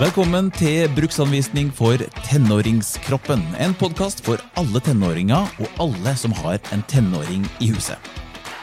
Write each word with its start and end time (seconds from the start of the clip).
Velkommen 0.00 0.46
til 0.56 0.86
bruksanvisning 0.96 1.66
for 1.76 2.00
tenåringskroppen. 2.24 3.42
En 3.60 3.74
podkast 3.76 4.22
for 4.24 4.40
alle 4.56 4.80
tenåringer 4.80 5.50
og 5.60 5.82
alle 5.84 6.14
som 6.16 6.32
har 6.38 6.56
en 6.72 6.80
tenåring 6.88 7.44
i 7.60 7.68
huset. 7.68 8.00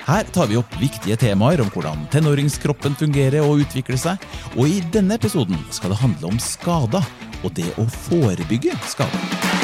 Her 0.07 0.25
tar 0.33 0.49
vi 0.49 0.57
opp 0.57 0.73
viktige 0.81 1.19
temaer 1.21 1.61
om 1.61 1.69
hvordan 1.75 2.07
tenåringskroppen 2.09 2.97
fungerer 2.97 3.45
og 3.45 3.61
utvikler 3.67 4.01
seg. 4.01 4.25
Og 4.55 4.65
i 4.65 4.81
denne 4.95 5.19
episoden 5.21 5.61
skal 5.69 5.93
det 5.93 6.01
handle 6.01 6.33
om 6.33 6.41
skader 6.41 7.05
og 7.43 7.53
det 7.53 7.69
å 7.77 7.85
forebygge 8.07 8.73
skader. 8.89 9.56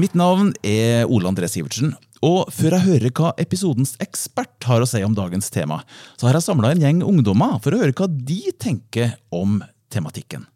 Mitt 0.00 0.14
navn 0.16 0.54
er 0.64 1.02
Ole 1.12 1.28
André 1.28 1.48
Sivertsen. 1.50 1.90
Og 2.24 2.48
før 2.54 2.76
jeg 2.76 2.86
hører 2.86 3.12
hva 3.18 3.32
episodens 3.42 3.98
ekspert 4.00 4.64
har 4.64 4.80
å 4.80 4.86
si 4.88 5.02
om 5.04 5.12
dagens 5.16 5.50
tema, 5.52 5.82
så 6.16 6.28
har 6.28 6.38
jeg 6.38 6.46
samla 6.46 6.70
en 6.72 6.80
gjeng 6.80 7.02
ungdommer 7.04 7.58
for 7.60 7.76
å 7.76 7.80
høre 7.82 7.92
hva 7.98 8.06
de 8.08 8.38
tenker 8.60 9.12
om 9.34 9.58
tematikken. 9.92 10.46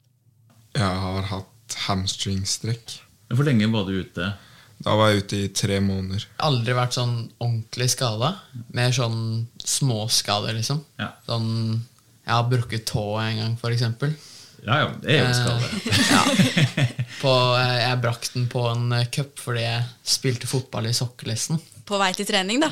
Jeg 0.79 0.97
har 1.03 1.29
hatt 1.29 1.77
hamstringstrekk. 1.85 2.97
Hvor 3.37 3.45
lenge 3.49 3.69
var 3.75 3.85
du 3.89 3.99
ute? 3.99 4.31
Da 4.85 4.97
var 4.97 5.13
jeg 5.13 5.27
ute 5.27 5.43
i 5.43 5.53
tre 5.53 5.77
måneder. 5.85 6.25
Aldri 6.47 6.77
vært 6.79 6.97
sånn 6.97 7.17
ordentlig 7.37 7.91
skada. 7.93 8.37
Mer 8.73 8.97
sånn 8.97 9.19
småskader, 9.61 10.57
liksom. 10.57 10.81
Ja. 11.01 11.13
Sånn 11.29 11.51
Jeg 12.25 12.33
har 12.33 12.49
brukket 12.49 12.87
tå 12.89 13.11
en 13.21 13.43
gang, 13.43 13.57
for 13.61 13.75
eksempel. 13.75 14.15
Ja, 14.65 14.79
ja, 14.81 14.91
det 15.03 15.17
er 15.19 15.27
jo 15.27 15.35
skade. 15.37 15.69
Ja. 16.15 16.23
På, 17.21 17.33
eh, 17.57 17.79
jeg 17.83 18.01
brakk 18.03 18.27
den 18.35 18.47
på 18.53 18.65
en 18.71 18.93
eh, 18.97 19.07
cup 19.13 19.41
fordi 19.41 19.65
jeg 19.65 19.85
spilte 20.17 20.49
fotball 20.49 20.89
i 20.89 20.97
sokkelesten. 20.97 21.61
på 21.85 21.99
vei 22.01 22.11
til 22.17 22.25
trening, 22.25 22.63
da, 22.63 22.71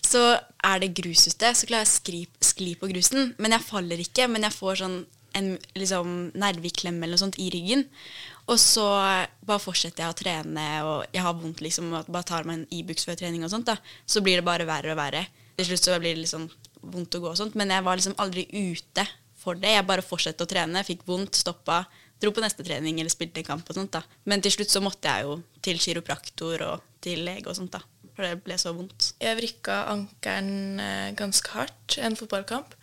så 0.00 0.38
er 0.64 0.80
det 0.80 0.94
grus 0.96 1.26
ute. 1.28 1.50
Så 1.52 1.68
klarer 1.68 1.84
jeg 1.84 1.90
å 1.90 1.92
skli, 1.92 2.20
skli 2.40 2.70
på 2.80 2.88
grusen. 2.88 3.34
Men 3.36 3.52
jeg 3.52 3.66
faller 3.66 4.00
ikke, 4.00 4.28
men 4.32 4.46
jeg 4.46 4.56
får 4.56 4.80
sånn 4.80 5.02
en 5.34 5.50
liksom, 5.76 6.14
nerveklem 6.38 7.02
eller 7.02 7.16
noe 7.16 7.22
sånt 7.26 7.36
i 7.42 7.50
ryggen. 7.52 7.84
Og 8.48 8.56
så 8.60 8.86
bare 9.44 9.60
fortsetter 9.62 10.04
jeg 10.04 10.14
å 10.14 10.16
trene, 10.16 10.66
og 10.86 11.04
jeg 11.12 11.24
har 11.24 11.36
vondt 11.36 11.60
liksom, 11.64 11.92
og 11.96 12.08
bare 12.12 12.28
tar 12.28 12.48
meg 12.48 12.60
en 12.60 12.66
Ibux 12.76 13.04
før 13.08 13.18
trening, 13.20 13.44
og 13.44 13.52
sånt 13.52 13.68
da, 13.68 13.76
så 14.06 14.22
blir 14.24 14.40
det 14.40 14.46
bare 14.46 14.68
verre 14.68 14.94
og 14.94 15.00
verre. 15.00 15.26
Til 15.58 15.68
slutt 15.70 15.88
så 15.88 15.98
blir 16.00 16.16
det 16.16 16.24
liksom 16.24 16.48
vondt 16.94 17.16
å 17.16 17.22
gå 17.24 17.30
og 17.32 17.38
sånt, 17.40 17.56
men 17.58 17.72
jeg 17.72 17.84
var 17.84 18.00
liksom 18.00 18.16
aldri 18.20 18.46
ute 18.52 19.06
for 19.44 19.60
det. 19.60 19.74
Jeg 19.76 19.86
bare 19.88 20.04
fortsatte 20.04 20.46
å 20.46 20.50
trene, 20.50 20.84
fikk 20.86 21.04
vondt, 21.08 21.36
stoppa, 21.38 21.84
dro 22.20 22.32
på 22.34 22.42
neste 22.44 22.64
trening 22.66 23.00
eller 23.00 23.12
spilte 23.12 23.42
en 23.42 23.50
kamp 23.52 23.68
og 23.68 23.78
sånt 23.78 23.94
da. 23.94 24.02
Men 24.30 24.44
til 24.44 24.54
slutt 24.56 24.72
så 24.72 24.82
måtte 24.84 25.10
jeg 25.10 25.28
jo 25.28 25.38
til 25.64 25.80
kiropraktor 25.82 26.64
og 26.68 26.86
til 27.04 27.24
lege 27.26 27.50
og 27.50 27.58
sånt 27.58 27.74
da, 27.74 27.82
for 28.14 28.26
det 28.26 28.42
ble 28.46 28.58
så 28.60 28.72
vondt. 28.76 29.12
Jeg 29.22 29.38
vrikka 29.40 29.82
ankelen 29.92 30.80
eh, 30.80 31.10
ganske 31.18 31.56
hardt 31.56 31.98
en 32.00 32.16
fotballkamp. 32.18 32.76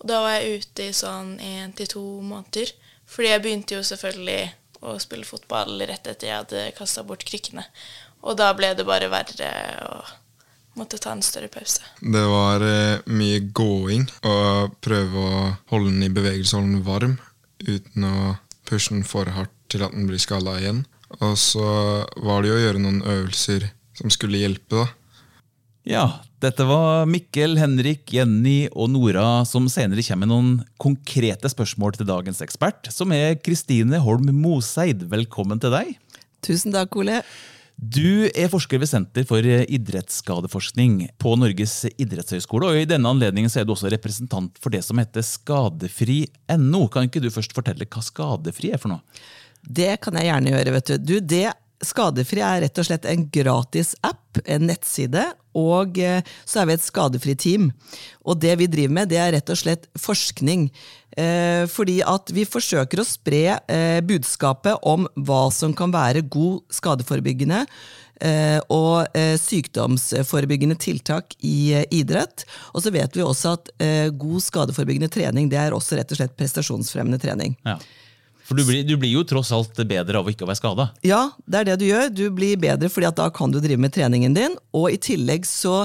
Og 0.00 0.10
da 0.10 0.20
var 0.24 0.36
jeg 0.36 0.60
ute 0.60 0.90
i 0.90 0.96
sånn 0.96 1.36
én 1.40 1.72
til 1.76 1.88
to 1.92 2.04
måneder. 2.24 2.72
Fordi 3.08 3.30
jeg 3.30 3.42
begynte 3.44 3.78
jo 3.78 3.86
selvfølgelig 3.86 4.40
å 4.86 4.96
spille 5.00 5.28
fotball 5.28 5.80
rett 5.88 6.08
etter 6.10 6.28
jeg 6.28 6.40
hadde 6.42 6.64
kasta 6.76 7.04
bort 7.06 7.24
krykkene. 7.26 7.64
Og 8.26 8.36
da 8.38 8.50
ble 8.56 8.72
det 8.76 8.86
bare 8.88 9.08
verre 9.12 9.50
og 9.86 10.14
måtte 10.76 11.00
ta 11.02 11.14
en 11.16 11.24
større 11.24 11.48
pause. 11.52 11.84
Det 12.00 12.24
var 12.30 12.64
eh, 12.64 13.04
mye 13.08 13.40
gåing 13.56 14.06
og 14.28 14.76
prøve 14.84 15.22
å 15.22 15.46
holde 15.72 15.94
den 15.94 16.06
i 16.06 16.12
bevegelse, 16.12 16.58
holde 16.58 16.76
den 16.76 16.86
varm, 16.86 17.16
uten 17.64 18.06
å 18.06 18.36
pushe 18.68 18.92
den 18.94 19.06
for 19.06 19.30
hardt 19.32 19.54
til 19.72 19.84
at 19.86 19.94
den 19.96 20.06
blir 20.08 20.20
skalla 20.22 20.58
igjen. 20.60 20.84
Og 21.22 21.34
så 21.40 21.66
var 22.22 22.42
det 22.42 22.50
jo 22.50 22.58
å 22.58 22.62
gjøre 22.64 22.82
noen 22.82 23.02
øvelser 23.02 23.70
som 23.96 24.12
skulle 24.12 24.42
hjelpe, 24.42 24.84
da. 24.84 24.86
Ja, 25.86 26.06
dette 26.42 26.64
var 26.66 27.06
Mikkel, 27.06 27.54
Henrik, 27.60 28.10
Jenny 28.10 28.66
og 28.72 28.90
Nora 28.90 29.44
som 29.46 29.68
senere 29.70 30.02
kommer 30.02 30.26
med 30.26 30.32
noen 30.32 30.48
konkrete 30.82 31.46
spørsmål 31.52 31.94
til 31.94 32.08
dagens 32.10 32.42
ekspert, 32.42 32.90
som 32.90 33.14
er 33.14 33.38
Kristine 33.38 34.00
Holm 34.02 34.26
Moseid. 34.34 35.06
Velkommen 35.12 35.62
til 35.62 35.72
deg. 35.76 35.94
Tusen 36.42 36.74
takk, 36.74 36.98
Ole. 36.98 37.20
Du 37.76 38.24
er 38.32 38.48
forsker 38.48 38.80
ved 38.80 38.88
Senter 38.88 39.26
for 39.28 39.44
idrettsskadeforskning 39.44 41.10
på 41.20 41.34
Norges 41.36 41.82
idrettshøgskole. 41.92 42.70
og 42.70 42.80
I 42.80 42.88
denne 42.88 43.10
anledningen 43.12 43.52
er 43.52 43.66
du 43.68 43.74
også 43.74 43.92
representant 43.92 44.56
for 44.62 44.72
det 44.72 44.80
som 44.86 44.96
heter 45.00 45.24
skadefri.no. 45.24 46.86
Kan 46.88 47.10
ikke 47.10 47.20
du 47.20 47.28
først 47.32 47.52
fortelle 47.56 47.84
hva 47.84 48.04
skadefri 48.04 48.72
er 48.72 48.80
for 48.80 48.94
noe? 48.94 49.04
Det 49.60 49.98
kan 50.00 50.16
jeg 50.16 50.30
gjerne 50.30 50.56
gjøre. 50.56 50.74
vet 50.78 50.92
du. 50.92 50.98
du 50.98 51.14
det 51.20 51.46
Skadefri 51.84 52.40
er 52.40 52.62
rett 52.64 52.78
og 52.80 52.86
slett 52.88 53.04
en 53.04 53.26
gratis 53.28 53.90
app, 54.06 54.38
en 54.48 54.62
nettside, 54.64 55.26
og 55.56 55.98
eh, 56.02 56.22
så 56.44 56.62
er 56.62 56.68
vi 56.68 56.76
et 56.76 56.84
skadefri 56.84 57.36
team. 57.38 57.70
Og 58.26 58.38
det 58.42 58.54
vi 58.60 58.68
driver 58.70 58.96
med, 59.00 59.10
det 59.12 59.20
er 59.22 59.34
rett 59.36 59.52
og 59.52 59.60
slett 59.60 59.88
forskning. 60.00 60.68
Eh, 61.16 61.64
fordi 61.72 62.00
at 62.04 62.32
vi 62.36 62.46
forsøker 62.48 63.00
å 63.00 63.08
spre 63.08 63.44
eh, 63.56 64.00
budskapet 64.04 64.84
om 64.86 65.08
hva 65.16 65.46
som 65.54 65.74
kan 65.76 65.94
være 65.94 66.26
god 66.28 66.66
skadeforebyggende 66.80 67.66
og 68.72 69.12
sykdomsforebyggende 69.42 70.78
tiltak 70.80 71.34
i 71.44 71.82
idrett. 71.92 72.46
Og 72.72 72.80
så 72.80 72.88
vet 72.94 73.12
vi 73.12 73.20
også 73.20 73.50
at 73.58 73.68
god 74.16 74.40
skadeforebyggende 74.40 75.10
trening 75.12 75.50
det 75.52 75.58
er 75.60 75.76
også 75.76 75.98
rett 75.98 76.14
og 76.14 76.22
slett 76.22 76.32
prestasjonsfremmende 76.40 77.20
trening. 77.20 77.58
Ja. 77.68 77.76
For 78.46 78.54
du 78.54 78.62
blir, 78.62 78.84
du 78.86 78.94
blir 79.00 79.10
jo 79.10 79.24
tross 79.26 79.50
alt 79.54 79.74
bedre 79.90 80.20
av 80.20 80.28
å 80.28 80.30
ikke 80.30 80.46
være 80.46 80.60
skada. 80.60 80.84
Ja, 81.06 81.32
det 81.50 81.58
er 81.58 81.68
det 81.72 81.78
du 81.80 81.86
gjør. 81.88 82.12
Du 82.14 82.24
blir 82.34 82.60
bedre 82.62 82.90
fordi 82.92 83.08
at 83.08 83.18
da 83.18 83.26
kan 83.34 83.50
du 83.50 83.58
drive 83.58 83.80
med 83.82 83.94
treningen 83.96 84.36
din. 84.36 84.54
Og 84.76 84.92
i 84.94 85.00
tillegg 85.02 85.48
så 85.50 85.80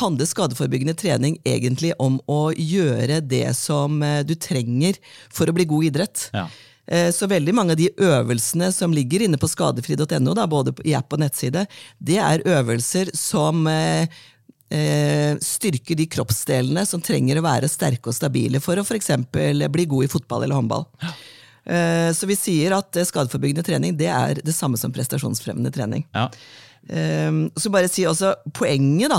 handler 0.00 0.30
skadeforebyggende 0.30 0.96
trening 0.96 1.36
egentlig 1.44 1.92
om 2.00 2.16
å 2.24 2.48
gjøre 2.56 3.20
det 3.28 3.50
som 3.58 4.00
eh, 4.02 4.22
du 4.24 4.32
trenger 4.40 4.96
for 5.28 5.50
å 5.52 5.56
bli 5.58 5.68
god 5.68 5.84
i 5.84 5.92
idrett. 5.92 6.24
Ja. 6.32 6.46
Eh, 6.88 7.10
Så 7.12 7.28
veldig 7.28 7.52
mange 7.52 7.76
av 7.76 7.82
de 7.82 7.90
øvelsene 7.92 8.72
som 8.72 8.96
ligger 8.96 9.26
inne 9.28 9.36
på 9.36 9.52
skadefri.no, 9.52 10.32
både 10.48 10.72
i 10.88 10.96
app 10.96 11.12
og 11.12 11.20
nettside, 11.20 11.66
det 12.00 12.16
er 12.24 12.46
øvelser 12.48 13.12
som 13.12 13.66
eh, 13.68 14.08
styrker 15.44 15.96
de 16.00 16.08
kroppsdelene 16.08 16.88
som 16.88 17.04
trenger 17.04 17.40
å 17.40 17.44
være 17.44 17.68
sterke 17.68 18.08
og 18.08 18.16
stabile 18.16 18.64
for 18.64 18.80
å 18.80 18.84
f.eks. 18.88 19.12
bli 19.28 19.84
god 19.92 20.08
i 20.08 20.14
fotball 20.16 20.48
eller 20.48 20.56
håndball. 20.56 20.88
Eh, 21.04 21.26
Så 22.14 22.28
vi 22.30 22.36
sier 22.38 22.76
at 22.76 22.96
eh, 22.96 23.06
skadeforebyggende 23.08 23.66
trening 23.66 23.98
det 23.98 24.08
er 24.12 24.40
det 24.44 24.54
samme 24.56 24.80
som 24.80 24.94
prestasjonsfremmende 24.94 25.72
trening. 25.74 26.06
Ja. 26.16 26.30
Um, 26.88 27.48
så 27.58 27.68
bare 27.68 27.90
si 27.90 28.06
også, 28.08 28.32
Poenget 28.56 29.12
da, 29.12 29.18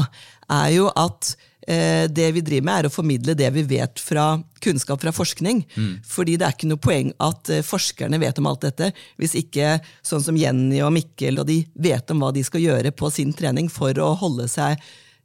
er 0.50 0.72
jo 0.74 0.88
at 0.98 1.36
eh, 1.70 2.08
det 2.09 2.30
vi 2.34 2.44
driver 2.46 2.66
med, 2.66 2.80
er 2.80 2.90
å 2.90 2.94
formidle 2.94 3.36
det 3.38 3.50
vi 3.54 3.66
vet 3.70 4.02
fra 4.02 4.32
kunnskap 4.64 5.04
fra 5.04 5.14
forskning. 5.16 5.62
Fordi 6.08 6.38
det 6.40 6.48
er 6.48 6.56
ikke 6.56 6.72
noe 6.72 6.82
poeng 6.82 7.12
at 7.26 7.52
eh, 7.54 7.66
forskerne 7.66 8.22
vet 8.22 8.42
om 8.42 8.50
alt 8.50 8.66
dette, 8.66 8.92
hvis 9.22 9.38
ikke 9.40 9.78
sånn 10.06 10.26
som 10.26 10.40
Jenny 10.40 10.82
og 10.86 10.94
Mikkel 10.96 11.42
og 11.42 11.50
de 11.52 11.62
vet 11.80 12.16
om 12.16 12.24
hva 12.24 12.34
de 12.36 12.46
skal 12.48 12.66
gjøre 12.66 12.94
på 12.96 13.12
sin 13.14 13.36
trening 13.38 13.70
for 13.72 13.94
å 14.02 14.16
holde 14.20 14.50
seg 14.52 14.82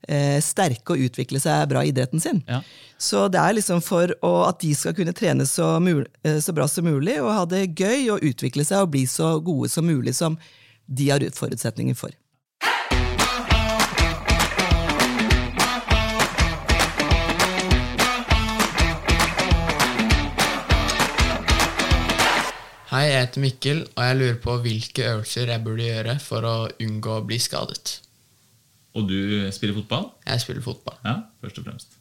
eh, 0.09 0.41
sterke 0.44 0.94
og 0.94 1.06
utvikle 1.06 1.41
seg 1.42 1.69
bra 1.70 1.84
i 1.84 1.92
idretten 1.92 2.22
sin. 2.22 2.42
Ja. 2.48 2.62
Så 2.98 3.26
det 3.28 3.41
er 3.41 3.56
liksom 3.56 3.82
for 3.84 4.12
å, 4.25 4.34
at 4.48 4.60
de 4.62 4.75
skal 4.76 4.97
kunne 4.97 5.15
trene 5.16 5.47
så, 5.48 5.76
mul 5.82 6.04
eh, 6.25 6.41
så 6.42 6.54
bra 6.56 6.69
som 6.70 6.88
mulig 6.88 7.20
og 7.22 7.32
ha 7.32 7.47
det 7.48 7.66
gøy 7.75 8.10
og 8.15 8.25
utvikle 8.25 8.66
seg 8.66 8.84
og 8.84 8.92
bli 8.94 9.06
så 9.10 9.37
gode 9.44 9.72
som 9.72 9.88
mulig 9.88 10.16
som 10.16 10.38
de 10.87 11.10
har 11.10 11.25
forutsetninger 11.34 11.97
for. 11.97 12.12
Hei, 22.94 23.09
jeg 23.09 23.22
heter 23.25 23.42
Mikkel, 23.42 23.78
og 23.97 24.04
jeg 24.07 24.16
lurer 24.21 24.36
på 24.39 24.53
hvilke 24.62 25.07
øvelser 25.16 25.50
jeg 25.50 25.62
burde 25.65 25.89
gjøre 25.89 26.15
for 26.22 26.47
å 26.47 26.54
unngå 26.78 27.16
å 27.18 27.24
bli 27.27 27.41
skadet. 27.42 28.03
Og 28.95 29.09
du 29.11 29.19
spiller 29.55 29.75
fotball? 29.77 30.09
Jeg 30.29 30.43
spiller 30.45 30.63
fotball. 30.65 30.99
Ja, 31.05 31.15
først 31.43 31.59
og 31.59 31.67
fremst. 31.67 31.97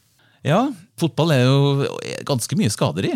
Ja, 0.45 0.62
fotball 1.00 1.31
er 1.34 1.44
jo 1.48 1.88
ganske 2.28 2.57
mye 2.60 2.72
skader 2.74 3.07
i. 3.10 3.13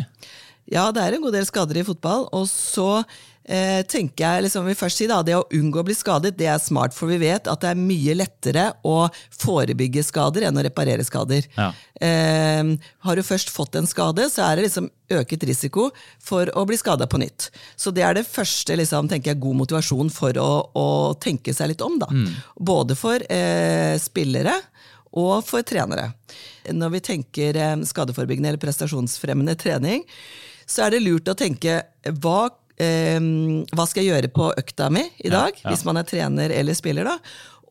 Ja, 0.71 0.89
det 0.91 1.03
er 1.03 1.15
en 1.15 1.23
god 1.23 1.35
del 1.35 1.45
skader 1.47 1.79
i 1.79 1.85
fotball. 1.87 2.25
Og 2.35 2.47
så 2.49 3.03
eh, 3.47 3.81
tenker 3.87 4.23
jeg, 4.23 4.43
liksom, 4.45 4.67
vi 4.67 4.75
først 4.77 5.01
si 5.01 5.07
da, 5.09 5.21
det 5.25 5.37
å 5.37 5.45
unngå 5.55 5.81
å 5.81 5.87
bli 5.87 5.95
skadet, 5.97 6.35
det 6.37 6.49
er 6.51 6.61
smart. 6.61 6.95
For 6.95 7.09
vi 7.09 7.19
vet 7.21 7.47
at 7.49 7.63
det 7.63 7.71
er 7.71 7.79
mye 7.79 8.15
lettere 8.17 8.65
å 8.87 9.07
forebygge 9.39 10.03
skader 10.05 10.47
enn 10.47 10.59
å 10.59 10.65
reparere 10.65 11.05
skader. 11.07 11.47
Ja. 11.57 11.71
Eh, 12.01 12.73
har 13.07 13.17
du 13.17 13.25
først 13.25 13.51
fått 13.53 13.79
en 13.79 13.89
skade, 13.89 14.27
så 14.33 14.45
er 14.47 14.57
det 14.57 14.67
liksom 14.67 14.91
øket 15.17 15.45
risiko 15.47 15.89
for 16.23 16.51
å 16.57 16.65
bli 16.67 16.77
skada 16.79 17.07
på 17.07 17.21
nytt. 17.21 17.49
Så 17.79 17.93
det 17.95 18.03
er 18.03 18.19
det 18.19 18.27
første 18.27 18.75
liksom, 18.77 19.09
tenker 19.11 19.33
jeg, 19.33 19.41
god 19.43 19.61
motivasjon 19.63 20.11
for 20.13 20.37
å, 20.43 20.49
å 20.75 20.87
tenke 21.23 21.55
seg 21.55 21.71
litt 21.73 21.85
om. 21.85 21.97
da. 22.03 22.11
Både 22.59 22.99
for 22.99 23.23
eh, 23.31 23.95
spillere 24.01 24.59
og 25.17 25.39
for 25.47 25.65
trenere. 25.65 26.11
Når 26.75 26.97
vi 26.97 27.03
tenker 27.13 27.57
eh, 27.57 27.75
skadeforebyggende 27.87 28.51
eller 28.51 28.61
prestasjonsfremmende 28.61 29.55
trening, 29.59 30.03
så 30.67 30.85
er 30.85 30.95
det 30.95 31.05
lurt 31.05 31.29
å 31.31 31.37
tenke 31.37 31.79
hva 32.19 32.49
eh, 32.79 33.19
hva 33.73 33.85
skal 33.89 34.03
jeg 34.03 34.13
gjøre 34.13 34.31
på 34.33 34.49
økta 34.57 34.89
mi 34.93 35.03
i 35.23 35.29
dag, 35.33 35.51
ja. 35.63 35.69
hvis 35.71 35.85
man 35.87 35.97
er 35.97 36.07
trener 36.07 36.53
eller 36.53 36.77
spiller. 36.77 37.03
da, 37.09 37.17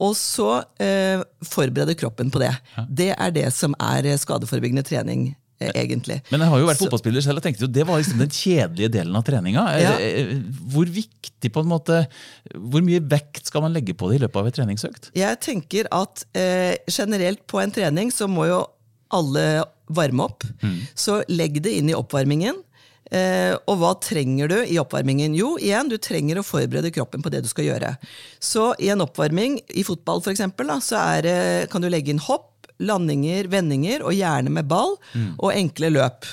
Og 0.04 0.12
så 0.18 0.62
eh, 0.82 1.22
forberede 1.46 1.94
kroppen 1.96 2.30
på 2.30 2.42
det. 2.42 2.52
Det 2.88 3.12
er 3.16 3.30
det 3.32 3.50
som 3.56 3.74
er 3.80 4.04
eh, 4.12 4.18
skadeforebyggende 4.20 4.84
trening, 4.84 5.30
eh, 5.60 5.70
egentlig. 5.72 6.18
Men 6.30 6.42
jeg 6.44 6.50
har 6.52 6.58
jo 6.60 6.66
vært 6.68 6.76
Så- 6.82 6.84
fotballspiller 6.90 7.24
selv 7.24 7.40
og 7.40 7.46
tenkte 7.46 7.64
jo 7.64 7.70
det 7.72 7.86
var 7.88 8.02
liksom 8.02 8.18
den 8.20 8.28
kjedelige 8.34 8.90
delen 8.98 9.16
av 9.16 9.24
treninga. 9.24 9.64
Ja. 9.80 9.94
Hvor 10.74 10.84
viktig 10.92 11.52
på 11.54 11.62
en 11.64 11.70
måte, 11.70 12.02
hvor 12.52 12.84
mye 12.84 13.00
vekt 13.00 13.46
skal 13.48 13.62
man 13.64 13.72
legge 13.72 13.94
på 13.96 14.10
det 14.10 14.18
i 14.20 14.24
løpet 14.26 14.36
av 14.42 14.46
et 14.50 14.58
treningsøkt? 14.58 15.10
Jeg 15.16 15.40
tenker 15.40 15.88
at 15.96 16.26
eh, 16.36 16.76
generelt 16.92 17.46
på 17.48 17.62
en 17.62 17.72
trening 17.72 18.12
så 18.12 18.28
må 18.28 18.48
jo 18.50 18.64
alle 19.16 19.62
varme 19.88 20.24
opp. 20.26 20.42
Så 20.98 21.20
legg 21.30 21.60
det 21.62 21.72
inn 21.78 21.88
i 21.88 21.94
oppvarmingen. 21.94 22.56
Eh, 23.14 23.54
og 23.70 23.78
hva 23.80 23.92
trenger 24.02 24.50
du 24.50 24.56
i 24.64 24.78
oppvarmingen? 24.82 25.36
Jo, 25.38 25.54
igjen, 25.62 25.90
du 25.92 25.96
trenger 26.02 26.40
å 26.40 26.46
forberede 26.46 26.92
kroppen 26.94 27.22
på 27.22 27.32
det 27.32 27.44
du 27.44 27.50
skal 27.50 27.68
gjøre. 27.68 27.94
Så 28.42 28.72
i 28.82 28.90
en 28.94 29.04
oppvarming, 29.04 29.60
i 29.78 29.86
fotball 29.86 30.24
f.eks., 30.24 30.44
så 30.88 31.02
er, 31.16 31.30
kan 31.70 31.84
du 31.84 31.90
legge 31.92 32.14
inn 32.14 32.22
hopp, 32.22 32.52
landinger, 32.82 33.48
vendinger, 33.48 34.02
og 34.04 34.16
gjerne 34.16 34.52
med 34.52 34.68
ball, 34.68 34.98
og 35.38 35.54
enkle 35.54 35.94
løp. 35.94 36.26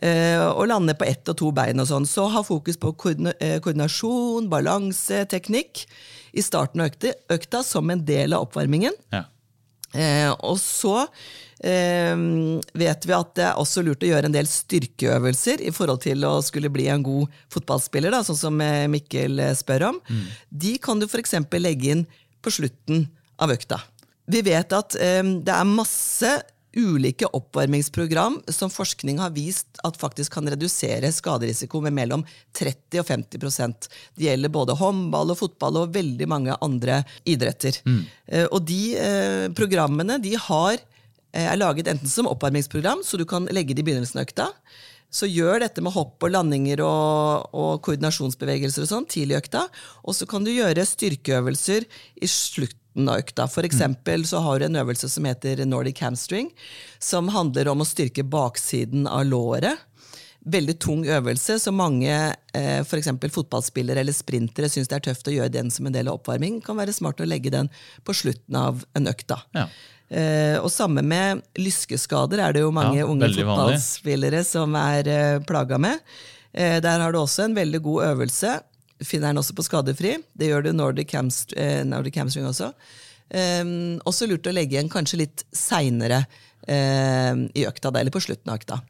Eh, 0.00 0.40
og 0.40 0.64
lande 0.70 0.94
på 0.96 1.04
ett 1.04 1.28
og 1.28 1.36
to 1.36 1.50
bein 1.52 1.80
og 1.82 1.88
sånn. 1.90 2.06
Så 2.08 2.24
ha 2.32 2.40
fokus 2.46 2.78
på 2.80 2.94
eh, 3.10 3.58
koordinasjon, 3.60 4.48
balanse, 4.52 5.26
teknikk 5.28 5.84
i 6.32 6.44
starten 6.44 6.80
av 6.80 6.88
økta, 6.88 7.12
økta 7.34 7.60
som 7.66 7.90
en 7.92 8.04
del 8.08 8.32
av 8.36 8.46
oppvarmingen. 8.46 8.96
Ja. 9.12 9.26
Eh, 9.90 10.30
og 10.46 10.56
så 10.62 11.02
eh, 11.02 11.10
vet 11.60 13.04
vi 13.06 13.14
at 13.16 13.34
det 13.36 13.44
er 13.50 13.58
også 13.60 13.82
lurt 13.84 14.04
å 14.04 14.08
gjøre 14.10 14.30
en 14.30 14.36
del 14.36 14.48
styrkeøvelser 14.48 15.62
i 15.68 15.72
forhold 15.74 16.02
til 16.06 16.24
å 16.28 16.38
skulle 16.44 16.70
bli 16.72 16.86
en 16.92 17.04
god 17.04 17.28
fotballspiller, 17.52 18.12
da, 18.14 18.22
sånn 18.24 18.38
som 18.38 18.60
eh, 18.64 18.86
Mikkel 18.90 19.38
eh, 19.44 19.54
spør 19.58 19.88
om. 19.90 20.00
De 20.48 20.76
kan 20.82 21.00
du 21.00 21.06
f.eks. 21.08 21.36
legge 21.60 21.92
inn 21.94 22.06
på 22.40 22.52
slutten 22.54 23.08
av 23.40 23.52
økta. 23.52 23.82
Vi 24.30 24.40
vet 24.46 24.72
at 24.76 24.96
eh, 25.00 25.20
det 25.44 25.52
er 25.52 25.68
masse 25.68 26.32
ulike 26.70 27.26
oppvarmingsprogram 27.34 28.36
som 28.54 28.70
forskning 28.70 29.18
har 29.18 29.32
vist 29.34 29.80
at 29.82 29.96
faktisk 29.98 30.36
kan 30.36 30.46
redusere 30.46 31.08
skaderisiko 31.10 31.80
med 31.82 31.96
mellom 31.96 32.22
30 32.54 33.00
og 33.02 33.08
50% 33.08 33.88
Det 34.14 34.28
gjelder 34.28 34.52
både 34.54 34.76
håndball 34.78 35.32
og 35.34 35.40
fotball 35.40 35.80
og 35.80 35.96
veldig 35.96 36.28
mange 36.30 36.54
andre 36.62 37.00
idretter. 37.26 37.80
Eh, 38.30 38.46
Og 38.54 38.62
de 38.70 38.94
programmene 39.58 40.20
de 40.22 40.36
har, 40.38 40.78
er 41.32 41.58
laget 41.58 41.90
enten 41.90 42.10
som 42.10 42.28
oppvarmingsprogram, 42.30 43.04
så 43.06 43.18
du 43.20 43.26
kan 43.28 43.48
legge 43.52 43.74
det 43.74 43.84
i 43.84 43.88
begynnelsen 43.90 44.20
av 44.20 44.28
økta. 44.28 44.48
Så 45.10 45.26
gjør 45.26 45.64
dette 45.64 45.82
med 45.82 45.92
hopp 45.94 46.22
og 46.22 46.30
landinger 46.30 46.84
og, 46.86 47.50
og 47.50 47.80
koordinasjonsbevegelser 47.86 48.86
og 48.86 48.90
sånn 48.92 49.08
tidlig 49.10 49.34
i 49.34 49.40
økta. 49.40 49.64
Og 50.06 50.14
så 50.14 50.28
kan 50.30 50.46
du 50.46 50.52
gjøre 50.52 50.86
styrkeøvelser 50.86 51.86
i 52.22 52.30
slutten 52.30 53.10
av 53.10 53.24
økta. 53.24 53.48
For 53.50 53.66
eksempel 53.66 54.22
så 54.28 54.42
har 54.44 54.60
du 54.60 54.68
en 54.68 54.78
øvelse 54.84 55.10
som 55.10 55.26
heter 55.26 55.64
Nordic 55.66 56.02
hamstring, 56.04 56.52
som 57.02 57.30
handler 57.34 57.72
om 57.72 57.82
å 57.82 57.88
styrke 57.88 58.22
baksiden 58.22 59.10
av 59.10 59.26
låret. 59.26 59.82
Veldig 60.40 60.78
tung 60.80 61.02
øvelse, 61.04 61.58
så 61.60 61.72
mange 61.74 62.14
eh, 62.56 62.80
eksempel 62.96 63.34
fotballspillere 63.34 64.00
eller 64.00 64.14
sprintere 64.16 64.70
syns 64.72 64.88
det 64.88 64.96
er 64.96 65.08
tøft 65.10 65.28
å 65.28 65.34
gjøre 65.34 65.52
den 65.58 65.74
som 65.74 65.90
en 65.90 65.96
del 65.96 66.08
av 66.08 66.20
oppvarming. 66.20 66.62
kan 66.64 66.78
være 66.78 66.94
smart 66.96 67.20
å 67.20 67.28
legge 67.28 67.52
den 67.52 67.68
på 68.06 68.14
slutten 68.16 68.56
av 68.56 68.86
en 68.96 69.10
økt. 69.10 69.34
Ja. 69.58 69.66
Eh, 70.10 70.56
og 70.58 70.70
samme 70.74 71.04
med 71.06 71.42
lyskeskader 71.60 72.40
er 72.42 72.56
det 72.56 72.64
jo 72.64 72.72
mange 72.74 72.98
Ja, 72.98 73.06
unge 73.06 73.28
fotballspillere 73.30 74.40
vanlig. 74.42 74.48
som 74.48 74.74
er 74.74 75.06
eh, 75.08 75.38
plaga 75.46 75.78
med. 75.78 76.00
Eh, 76.52 76.80
der 76.82 76.98
har 77.04 77.12
du 77.14 77.18
også 77.20 77.44
en 77.46 77.54
veldig 77.54 77.80
god 77.84 78.08
øvelse. 78.10 78.56
Finner 79.06 79.30
den 79.30 79.38
også 79.38 79.54
på 79.54 79.62
Skadefri. 79.64 80.16
Det 80.36 80.50
gjør 80.50 80.66
du 80.66 80.72
Nordic, 80.72 81.14
hamst 81.14 81.54
Nordic 81.86 82.18
hamstring 82.18 82.48
også. 82.50 82.72
Eh, 83.30 83.62
også 84.04 84.26
lurt 84.26 84.50
å 84.50 84.52
legge 84.52 84.74
igjen 84.76 84.90
kanskje 84.90 85.22
litt 85.22 85.44
seinere 85.54 86.24
eh, 86.66 87.34
i 87.54 87.64
økta, 87.70 87.92
eller 87.94 88.10
på 88.10 88.20
slutten 88.20 88.50
av 88.50 88.58
økta. 88.58 88.80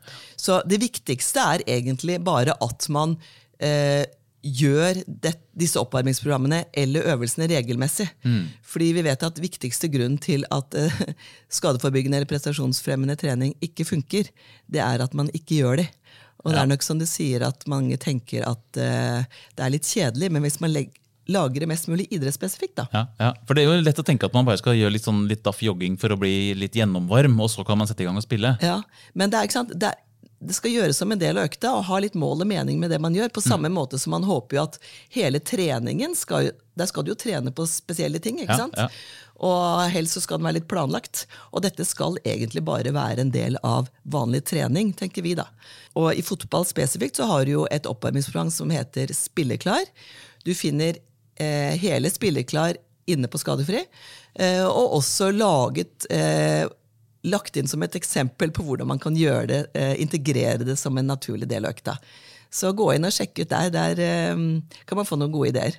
Så 0.40 0.62
det 0.67 0.81
viktigste 0.81 1.44
er 1.44 1.67
egentlig 1.69 2.17
bare 2.25 2.56
at 2.64 2.88
man 2.88 3.19
eh, 3.61 4.06
gjør 4.42 5.02
det, 5.06 5.34
disse 5.58 5.81
oppvarmingsprogrammene 5.81 6.62
eller 6.82 7.08
øvelsene 7.12 7.48
regelmessig. 7.50 8.08
Fordi 8.62 8.90
vi 8.96 9.04
vet 9.06 9.26
at 9.26 9.40
viktigste 9.42 9.90
grunn 9.92 10.16
til 10.22 10.46
at 10.54 10.76
eh, 10.78 11.00
skadeforebyggende 11.56 12.20
eller 12.20 12.31
prestasjonsfremmende 12.31 13.19
trening 13.20 13.54
ikke 13.64 13.88
funker, 13.88 14.31
det 14.66 14.84
er 14.84 15.04
at 15.04 15.16
man 15.16 15.31
ikke 15.37 15.60
gjør 15.60 15.82
de. 15.82 15.88
Og 16.40 16.54
det 16.54 16.62
er 16.62 16.70
nok 16.70 16.84
som 16.84 16.96
du 16.96 17.04
sier 17.04 17.44
at 17.44 17.66
mange 17.69 17.98
tenker 18.00 18.46
at 18.48 18.81
eh, 18.81 19.28
det 19.56 19.64
er 19.64 19.75
litt 19.75 19.88
kjedelig, 19.88 20.32
men 20.32 20.46
hvis 20.46 20.60
man 20.62 20.72
legger 20.72 20.96
lager 21.31 21.62
det 21.62 21.69
mest 21.70 21.86
mulig 21.86 22.08
idrettsspesifikt, 22.10 22.76
da. 22.81 22.86
Ja, 22.90 23.02
ja. 23.20 23.31
For 23.46 23.54
det 23.54 23.62
er 23.62 23.70
jo 23.70 23.84
lett 23.84 24.00
å 24.02 24.04
tenke 24.06 24.26
at 24.26 24.34
man 24.34 24.48
bare 24.48 24.58
skal 24.58 24.75
gjøre 24.75 24.94
litt, 24.96 25.06
sånn, 25.06 25.25
litt 25.31 25.44
daff 25.46 25.60
jogging 25.62 25.94
for 26.00 26.10
å 26.10 26.19
bli 26.19 26.56
litt 26.58 26.75
gjennomvarm, 26.75 27.36
og 27.38 27.52
så 27.52 27.62
kan 27.66 27.78
man 27.78 27.86
sette 27.90 28.04
i 28.04 28.08
gang 28.08 28.19
og 28.19 28.25
spille. 28.25 28.56
Ja, 28.64 28.81
men 29.14 29.31
det 29.31 29.38
er 29.38 29.46
ikke 29.46 29.60
sant, 29.60 29.75
det, 29.78 29.93
er, 29.93 30.00
det 30.40 30.54
skal 30.56 30.72
gjøres 30.72 30.96
som 30.96 31.12
en 31.12 31.20
del 31.20 31.37
av 31.37 31.44
økta 31.50 31.75
og 31.76 31.84
ha 31.90 31.98
litt 32.00 32.14
mål 32.16 32.40
og 32.44 32.48
mening 32.48 32.78
med 32.81 32.88
det 32.90 32.98
man 33.04 33.12
gjør. 33.16 33.28
På 33.37 33.42
samme 33.44 33.69
måte 33.69 33.98
som 34.00 34.14
man 34.14 34.25
håper 34.25 34.56
jo 34.56 34.62
at 34.62 34.78
hele 35.12 35.40
treningen 35.40 36.14
skal, 36.16 36.52
Der 36.81 36.88
skal 36.88 37.04
du 37.04 37.10
jo 37.12 37.19
trene 37.20 37.52
på 37.52 37.66
spesielle 37.69 38.19
ting. 38.25 38.38
ikke 38.40 38.54
Ja, 38.54 38.56
sant? 38.62 38.78
ja. 38.78 38.88
Og 39.40 39.90
helst 39.92 40.16
så 40.16 40.20
skal 40.25 40.38
den 40.40 40.46
være 40.48 40.58
litt 40.60 40.69
planlagt. 40.69 41.26
Og 41.52 41.60
dette 41.64 41.84
skal 41.84 42.16
egentlig 42.25 42.62
bare 42.64 42.92
være 42.92 43.20
en 43.20 43.31
del 43.32 43.56
av 43.64 43.88
vanlig 44.04 44.42
trening, 44.48 44.92
tenker 44.96 45.22
vi 45.25 45.34
da. 45.37 45.46
Og 45.96 46.14
i 46.16 46.22
fotball 46.25 46.64
spesifikt 46.69 47.16
så 47.20 47.28
har 47.28 47.44
du 47.44 47.52
jo 47.58 47.66
et 47.70 47.84
oppvarmingsprogram 47.88 48.50
som 48.52 48.72
heter 48.72 49.12
Spilleklar. 49.16 49.84
Du 50.44 50.54
finner 50.56 50.96
eh, 51.36 51.76
hele 51.81 52.08
Spilleklar 52.12 52.76
inne 53.10 53.28
på 53.32 53.40
Skadefri, 53.40 53.81
eh, 54.38 54.64
og 54.64 54.93
også 55.00 55.31
laget 55.36 56.04
eh, 56.12 56.69
lagt 57.22 57.56
inn 57.56 57.69
som 57.69 57.82
et 57.84 57.96
eksempel 57.99 58.52
på 58.55 58.64
hvordan 58.64 58.88
man 58.88 59.00
kan 59.00 59.17
gjøre 59.17 59.46
det, 59.50 59.61
eh, 59.75 59.94
integrere 60.00 60.64
det 60.64 60.78
som 60.78 60.96
en 60.96 61.06
naturlig 61.06 61.49
del 61.49 61.64
av 61.64 61.75
økta. 61.75 61.99
Så 62.50 62.72
gå 62.72 62.94
inn 62.94 63.05
og 63.05 63.12
sjekk 63.12 63.43
ut 63.43 63.50
der. 63.50 63.70
Der 63.70 64.00
eh, 64.00 64.34
kan 64.87 64.96
man 64.96 65.06
få 65.06 65.19
noen 65.20 65.32
gode 65.32 65.52
ideer. 65.52 65.78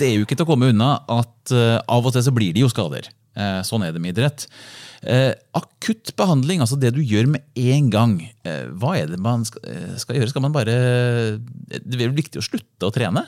Det 0.00 0.08
er 0.08 0.16
jo 0.16 0.24
ikke 0.24 0.32
til 0.32 0.46
å 0.46 0.48
komme 0.48 0.70
unna 0.72 1.02
at 1.12 1.52
eh, 1.52 1.76
av 1.84 2.06
og 2.06 2.14
til 2.14 2.24
så 2.24 2.32
blir 2.32 2.54
det 2.56 2.64
jo 2.64 2.72
skader. 2.72 3.12
Sånn 3.64 3.84
er 3.86 3.92
det 3.94 4.00
med 4.02 4.16
idrett. 4.16 4.42
Eh, 5.00 5.32
akutt 5.56 6.12
behandling, 6.18 6.60
altså 6.60 6.76
det 6.76 6.92
du 6.92 7.00
gjør 7.00 7.30
med 7.32 7.44
en 7.56 7.86
gang, 7.92 8.18
eh, 8.44 8.66
hva 8.76 8.98
er 8.98 9.08
det 9.08 9.20
man 9.22 9.46
eh, 9.64 9.94
skal 9.96 10.18
gjøre? 10.18 10.28
Skal 10.28 10.44
man 10.44 10.52
bare 10.52 10.74
Det 11.70 11.80
er 11.80 12.02
vel 12.02 12.12
viktig 12.16 12.42
å 12.42 12.44
slutte 12.44 12.88
å 12.88 12.92
trene? 12.94 13.24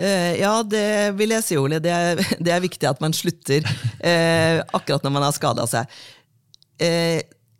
Ja, 0.00 0.62
det 0.64 1.12
vil 1.18 1.34
jeg 1.34 1.44
si, 1.44 1.56
Ole. 1.60 1.76
Det 1.84 1.90
er, 1.92 2.20
det 2.44 2.52
er 2.54 2.62
viktig 2.64 2.88
at 2.88 3.02
man 3.04 3.12
slutter 3.12 3.66
akkurat 4.00 5.04
når 5.04 5.12
man 5.12 5.26
har 5.26 5.34
skada 5.36 5.66
seg. 5.68 5.92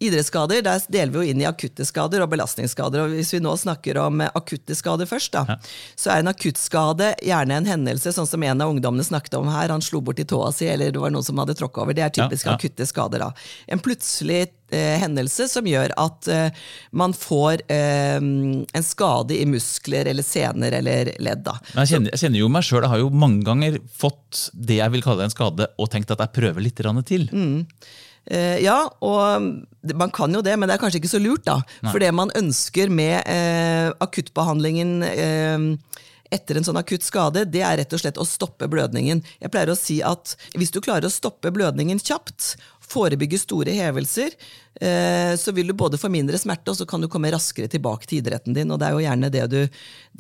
Idrettsskader 0.01 0.63
der 0.65 0.81
deler 0.89 1.13
vi 1.13 1.21
jo 1.21 1.33
inn 1.35 1.43
i 1.43 1.49
akutte 1.49 1.85
skader 1.85 2.23
og 2.25 2.31
belastningsskader. 2.33 3.03
og 3.05 3.17
Hvis 3.19 3.35
vi 3.35 3.41
nå 3.45 3.53
snakker 3.61 3.99
om 4.01 4.23
eh, 4.25 4.31
akutte 4.39 4.77
skader 4.79 5.09
først, 5.11 5.35
da, 5.37 5.59
så 5.99 6.15
er 6.15 6.23
en 6.23 6.31
akuttskade 6.33 7.11
gjerne 7.27 7.59
en 7.61 7.69
hendelse, 7.69 8.15
sånn 8.17 8.29
som 8.31 8.43
en 8.47 8.65
av 8.65 8.73
ungdommene 8.73 9.05
snakket 9.05 9.37
om 9.41 9.51
her. 9.53 9.69
Han 9.75 9.85
slo 9.85 10.01
borti 10.05 10.25
tåa 10.25 10.49
si, 10.57 10.71
eller 10.73 10.95
det 10.95 11.03
var 11.03 11.13
noen 11.13 11.27
som 11.27 11.39
hadde 11.43 11.57
tråkka 11.59 11.85
over. 11.85 11.97
Det 11.99 12.07
er 12.07 12.17
typisk 12.17 12.49
Ja, 12.49 12.55
ja. 12.55 12.57
akutte 12.57 12.89
skader. 12.89 13.27
da. 13.27 13.31
En 13.69 13.85
plutselig 13.85 14.41
eh, 14.73 14.97
hendelse 15.05 15.49
som 15.53 15.69
gjør 15.69 15.93
at 16.01 16.29
eh, 16.33 16.51
man 16.97 17.13
får 17.13 17.67
eh, 17.69 18.17
en 18.17 18.87
skade 18.87 19.37
i 19.37 19.45
muskler 19.45 20.09
eller 20.09 20.25
sener 20.25 20.81
eller 20.81 21.13
ledd. 21.21 21.45
da. 21.45 21.59
Jeg 21.77 21.93
kjenner, 21.95 22.15
jeg 22.17 22.25
kjenner 22.25 22.41
jo 22.47 22.49
meg 22.57 22.65
sjøl. 22.65 22.85
Jeg 22.87 22.95
har 22.97 23.05
jo 23.05 23.11
mange 23.13 23.45
ganger 23.45 23.77
fått 24.01 24.47
det 24.55 24.81
jeg 24.81 24.97
vil 24.97 25.05
kalle 25.05 25.29
en 25.29 25.35
skade, 25.35 25.69
og 25.77 25.93
tenkt 25.93 26.17
at 26.17 26.25
jeg 26.25 26.39
prøver 26.41 26.65
litt 26.65 26.81
til. 27.05 27.29
Eh, 27.31 27.75
ja, 28.63 28.79
og 29.03 29.95
man 29.97 30.13
kan 30.15 30.33
jo 30.35 30.43
det, 30.45 30.55
men 30.59 30.69
det 30.69 30.77
er 30.77 30.83
kanskje 30.83 31.01
ikke 31.03 31.13
så 31.15 31.23
lurt, 31.23 31.47
da. 31.49 31.61
For 31.89 31.99
det 32.03 32.13
man 32.15 32.33
ønsker 32.39 32.93
med 32.93 33.25
eh, 33.27 33.91
akuttbehandlingen 34.05 35.03
eh, 35.09 35.67
etter 36.31 36.59
en 36.61 36.67
sånn 36.67 36.79
akutt 36.79 37.03
skade, 37.03 37.45
det 37.51 37.65
er 37.67 37.81
rett 37.81 37.95
og 37.97 38.03
slett 38.03 38.21
å 38.21 38.27
stoppe 38.29 38.69
blødningen. 38.71 39.23
Jeg 39.43 39.51
pleier 39.53 39.73
å 39.73 39.79
si 39.79 39.99
at 40.07 40.37
hvis 40.55 40.71
du 40.71 40.79
klarer 40.83 41.09
å 41.09 41.13
stoppe 41.13 41.51
blødningen 41.55 41.99
kjapt, 41.99 42.55
forebygge 42.91 43.39
store 43.39 43.75
hevelser, 43.75 44.35
eh, 44.83 45.35
så 45.39 45.55
vil 45.55 45.71
du 45.71 45.77
både 45.79 45.99
få 46.01 46.11
mindre 46.11 46.39
smerte, 46.41 46.73
og 46.73 46.79
så 46.79 46.87
kan 46.91 47.03
du 47.03 47.09
komme 47.11 47.31
raskere 47.31 47.71
tilbake 47.71 48.09
til 48.09 48.21
idretten 48.21 48.57
din. 48.57 48.71
Og 48.71 48.81
det 48.81 48.89
er 48.89 48.97
jo 48.97 49.05
gjerne 49.05 49.31
det 49.31 49.45
du, 49.53 49.61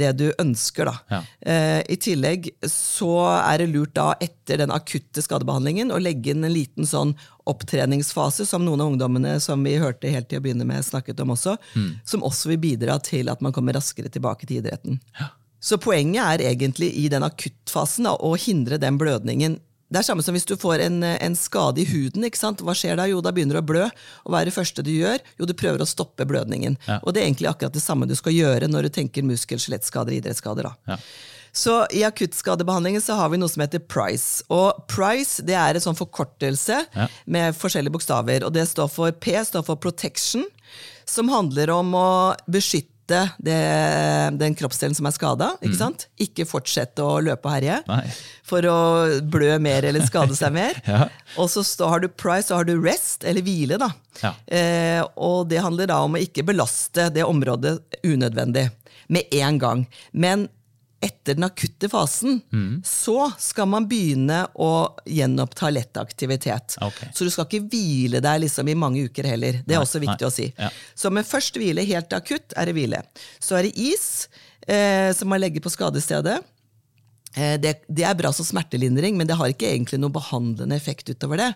det 0.02 0.12
du 0.19 0.26
ønsker, 0.38 0.90
da. 0.90 0.95
Ja. 1.11 1.21
Eh, 1.52 1.81
I 1.95 1.99
tillegg 2.02 2.50
så 2.71 3.12
er 3.40 3.62
det 3.62 3.71
lurt 3.73 3.95
da 3.99 4.12
etter 4.23 4.62
den 4.62 4.75
akutte 4.75 5.23
skadebehandlingen 5.25 5.95
å 5.95 6.02
legge 6.02 6.35
inn 6.35 6.47
en 6.47 6.55
liten 6.55 6.87
sånn 6.88 7.17
opptreningsfase, 7.50 8.47
som 8.47 8.64
noen 8.64 8.80
av 8.80 8.92
ungdommene 8.95 9.37
som 9.42 9.62
vi 9.66 9.76
hørte 9.83 10.12
helt 10.12 10.30
til 10.30 10.40
å 10.40 10.45
begynne 10.45 10.66
med 10.69 10.85
snakket 10.87 11.21
om 11.25 11.35
også, 11.35 11.57
som 12.09 12.25
også 12.26 12.52
vil 12.52 12.62
bidra 12.62 12.99
til 13.04 13.30
at 13.33 13.42
man 13.45 13.54
kommer 13.57 13.76
raskere 13.76 14.12
tilbake 14.12 14.47
til 14.47 14.62
idretten. 14.62 15.00
Så 15.61 15.76
poenget 15.83 16.25
er 16.25 16.47
egentlig 16.52 16.88
i 16.97 17.09
den 17.12 17.26
akuttfasen 17.26 18.09
da, 18.09 18.14
å 18.16 18.33
hindre 18.40 18.78
den 18.80 18.97
blødningen 19.00 19.59
det 19.90 19.99
er 20.00 20.06
samme 20.06 20.23
som 20.23 20.37
hvis 20.37 20.47
du 20.47 20.54
får 20.61 20.85
en, 20.87 21.00
en 21.02 21.35
skade 21.37 21.82
i 21.82 21.87
huden. 21.90 22.23
Hva 22.62 22.75
skjer 22.78 22.97
da? 23.00 23.09
Jo, 23.11 23.20
da 23.20 23.32
begynner 23.35 23.59
du 23.59 23.62
å 23.62 23.66
blø. 23.66 23.88
Og 24.25 24.30
hva 24.32 24.40
er 24.40 24.47
det 24.50 24.54
første 24.54 24.85
du 24.87 24.92
gjør? 24.94 25.18
Jo, 25.40 25.49
du 25.50 25.54
prøver 25.59 25.82
å 25.82 25.88
stoppe 25.88 26.26
blødningen. 26.30 26.78
Ja. 26.87 27.00
Og 27.02 27.12
det 27.14 27.23
er 27.23 27.26
egentlig 27.30 27.50
akkurat 27.50 27.75
det 27.75 27.82
samme 27.82 28.06
du 28.06 28.14
skal 28.18 28.37
gjøre 28.37 28.70
når 28.70 28.87
du 28.87 28.94
tenker 29.00 29.26
muskel-, 29.26 29.59
skjelettskader 29.59 30.14
og 30.14 30.20
idrettsskader. 30.23 30.70
da. 30.70 30.94
Ja. 30.94 31.00
Så 31.52 31.75
i 31.90 32.04
akuttskadebehandlingen 32.06 33.02
så 33.02 33.16
har 33.18 33.28
vi 33.32 33.40
noe 33.42 33.50
som 33.50 33.64
heter 33.64 33.82
PRICE. 33.82 34.44
Og 34.54 34.85
PRICE 34.87 35.42
det 35.49 35.56
er 35.59 35.75
en 35.75 35.82
sånn 35.82 35.99
forkortelse 35.99 36.85
Ja. 36.94 37.09
med 37.26 37.56
forskjellige 37.59 37.90
bokstaver. 37.97 38.44
Og 38.47 38.52
det 38.54 38.68
står 38.70 38.88
for 38.88 39.11
P 39.11 39.35
står 39.44 39.64
for 39.66 39.75
protection, 39.76 40.44
som 41.04 41.28
handler 41.28 41.70
om 41.75 41.90
å 41.99 42.37
beskytte 42.47 42.89
det, 43.11 43.57
den 44.40 44.55
kroppsdelen 44.59 44.95
som 44.97 45.09
er 45.11 45.14
skada. 45.17 45.49
Ikke 45.61 45.79
sant? 45.79 46.07
Ikke 46.23 46.47
fortsette 46.49 47.05
å 47.05 47.19
løpe 47.25 47.49
og 47.50 47.55
herje 47.57 47.79
Nei. 47.88 48.02
for 48.47 48.67
å 48.71 48.76
blø 49.33 49.57
mer 49.62 49.87
eller 49.90 50.07
skade 50.07 50.37
seg 50.38 50.55
mer. 50.61 50.79
Ja. 50.87 51.09
Og 51.40 51.50
så 51.52 51.64
har 51.90 52.02
du 52.05 52.09
price, 52.09 52.49
så 52.50 52.61
har 52.61 52.69
du 52.69 52.76
rest, 52.83 53.25
eller 53.29 53.45
hvile. 53.47 53.79
da. 53.81 53.90
Ja. 54.23 54.35
Eh, 54.47 55.02
og 55.17 55.49
det 55.50 55.62
handler 55.64 55.90
da 55.90 56.00
om 56.07 56.17
å 56.19 56.23
ikke 56.23 56.47
belaste 56.50 57.09
det 57.14 57.26
området 57.26 57.79
unødvendig 58.07 58.69
med 59.11 59.37
en 59.43 59.59
gang. 59.59 59.85
Men 60.12 60.49
etter 61.02 61.35
den 61.35 61.45
akutte 61.47 61.88
fasen 61.88 62.42
Mm. 62.52 62.83
så 62.85 63.30
skal 63.40 63.66
man 63.73 63.87
begynne 63.88 64.42
å 64.61 64.97
gjenoppta 65.09 65.71
lett 65.73 65.97
aktivitet. 65.97 66.76
Okay. 66.83 67.09
Så 67.14 67.25
du 67.25 67.30
skal 67.33 67.47
ikke 67.49 67.62
hvile 67.73 68.21
deg 68.21 68.42
liksom 68.45 68.69
i 68.69 68.75
mange 68.76 69.07
uker 69.09 69.25
heller. 69.25 69.52
Det 69.64 69.73
er 69.75 69.78
Nei, 69.78 69.85
også 69.87 70.00
viktig 70.02 70.21
nei. 70.26 70.28
å 70.28 70.35
si. 70.35 70.52
Ja. 70.59 70.69
Så 70.95 71.11
med 71.11 71.25
først 71.25 71.57
hvile 71.57 71.87
helt 71.88 72.12
akutt 72.12 72.52
er 72.57 72.66
det 72.69 72.75
hvile. 72.76 73.02
Så 73.40 73.57
er 73.57 73.62
det 73.69 73.73
is, 73.80 74.28
eh, 74.69 75.12
som 75.16 75.28
man 75.33 75.40
legger 75.40 75.61
på 75.64 75.73
skadestedet. 75.73 76.42
Eh, 77.37 77.57
Det, 77.57 77.80
det 77.88 78.04
er 78.04 78.14
bra 78.19 78.33
som 78.33 78.45
smertelindring, 78.45 79.16
men 79.16 79.26
det 79.26 79.37
har 79.38 79.49
ikke 79.49 79.71
egentlig 79.73 80.00
noen 80.02 80.12
behandlende 80.12 80.76
effekt 80.76 81.09
utover 81.09 81.37
det. 81.38 81.54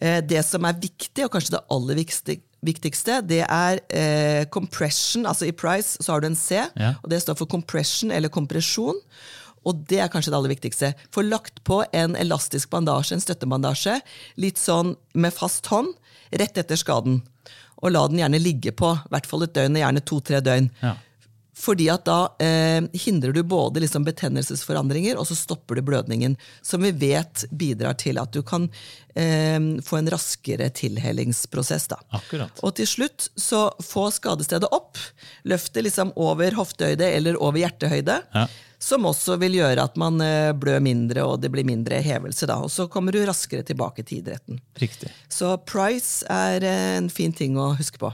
Eh, 0.00 0.20
Det 0.22 0.42
som 0.44 0.64
er 0.64 0.72
viktig, 0.74 1.24
og 1.24 1.30
kanskje 1.32 1.50
det 1.58 1.64
aller 1.70 1.94
viktigste, 2.02 2.40
viktigste 2.64 3.20
det 3.26 3.42
er 3.46 3.80
eh, 3.90 4.44
compression. 4.54 5.26
Altså 5.26 5.48
i 5.48 5.52
Price 5.56 5.98
så 6.02 6.12
har 6.14 6.20
du 6.22 6.28
en 6.30 6.36
C, 6.38 6.60
Ja. 6.78 6.94
og 7.02 7.10
det 7.10 7.22
står 7.22 7.36
for 7.38 7.46
compression 7.50 8.10
eller 8.14 8.28
kompresjon. 8.32 8.98
Og 9.64 9.84
det 9.86 10.00
er 10.02 10.08
kanskje 10.10 10.32
det 10.32 10.38
aller 10.40 10.50
viktigste. 10.56 10.88
Få 11.14 11.22
lagt 11.22 11.60
på 11.64 11.84
en 11.94 12.16
elastisk 12.18 12.70
bandasje, 12.70 13.14
en 13.14 13.22
støttebandasje, 13.22 14.00
litt 14.42 14.58
sånn 14.58 14.96
med 15.14 15.32
fast 15.36 15.66
hånd, 15.70 15.92
rett 16.34 16.58
etter 16.58 16.76
skaden. 16.80 17.20
Og 17.82 17.92
la 17.94 18.06
den 18.10 18.18
gjerne 18.18 18.40
ligge 18.42 18.72
på 18.74 18.90
i 18.96 19.08
hvert 19.10 19.26
fall 19.30 19.42
et 19.46 19.54
døgn, 19.54 19.78
gjerne 19.78 20.02
to-tre 20.06 20.40
døgn. 20.42 20.68
Ja. 20.82 20.96
Fordi 21.56 21.90
at 21.92 22.06
da 22.08 22.32
eh, 22.40 22.80
hindrer 23.04 23.32
du 23.36 23.42
både 23.44 23.82
liksom 23.82 24.06
betennelsesforandringer, 24.06 25.18
og 25.20 25.26
så 25.28 25.36
stopper 25.36 25.76
du 25.76 25.82
blødningen. 25.84 26.36
Som 26.64 26.86
vi 26.86 26.94
vet 26.96 27.44
bidrar 27.50 27.98
til 28.00 28.20
at 28.22 28.32
du 28.32 28.40
kan 28.46 28.70
eh, 29.14 29.60
få 29.84 30.00
en 30.00 30.10
raskere 30.12 30.70
tilhellingsprosess. 30.72 31.90
Da. 31.92 32.00
Akkurat. 32.16 32.64
Og 32.64 32.72
til 32.80 32.88
slutt 32.88 33.28
så 33.36 33.66
få 33.84 34.08
skadestedet 34.16 34.72
opp. 34.72 34.96
Løftet 35.44 35.84
liksom 35.84 36.14
over 36.16 36.56
hoftehøyde 36.56 37.12
eller 37.20 37.36
over 37.36 37.60
hjertehøyde. 37.60 38.22
Ja. 38.32 38.46
Som 38.82 39.04
også 39.06 39.36
vil 39.38 39.60
gjøre 39.60 39.84
at 39.84 40.00
man 40.00 40.18
eh, 40.24 40.50
blør 40.56 40.80
mindre, 40.82 41.28
og 41.28 41.44
det 41.44 41.52
blir 41.52 41.68
mindre 41.68 42.00
hevelse. 42.02 42.48
da. 42.48 42.62
Og 42.64 42.72
så 42.72 42.88
kommer 42.90 43.12
du 43.12 43.20
raskere 43.28 43.62
tilbake 43.62 44.02
til 44.08 44.24
idretten. 44.24 44.58
Riktig. 44.80 45.12
Så 45.28 45.52
Price 45.68 46.24
er 46.32 46.64
eh, 46.64 46.96
en 46.96 47.12
fin 47.12 47.36
ting 47.36 47.60
å 47.60 47.74
huske 47.76 48.00
på. 48.00 48.10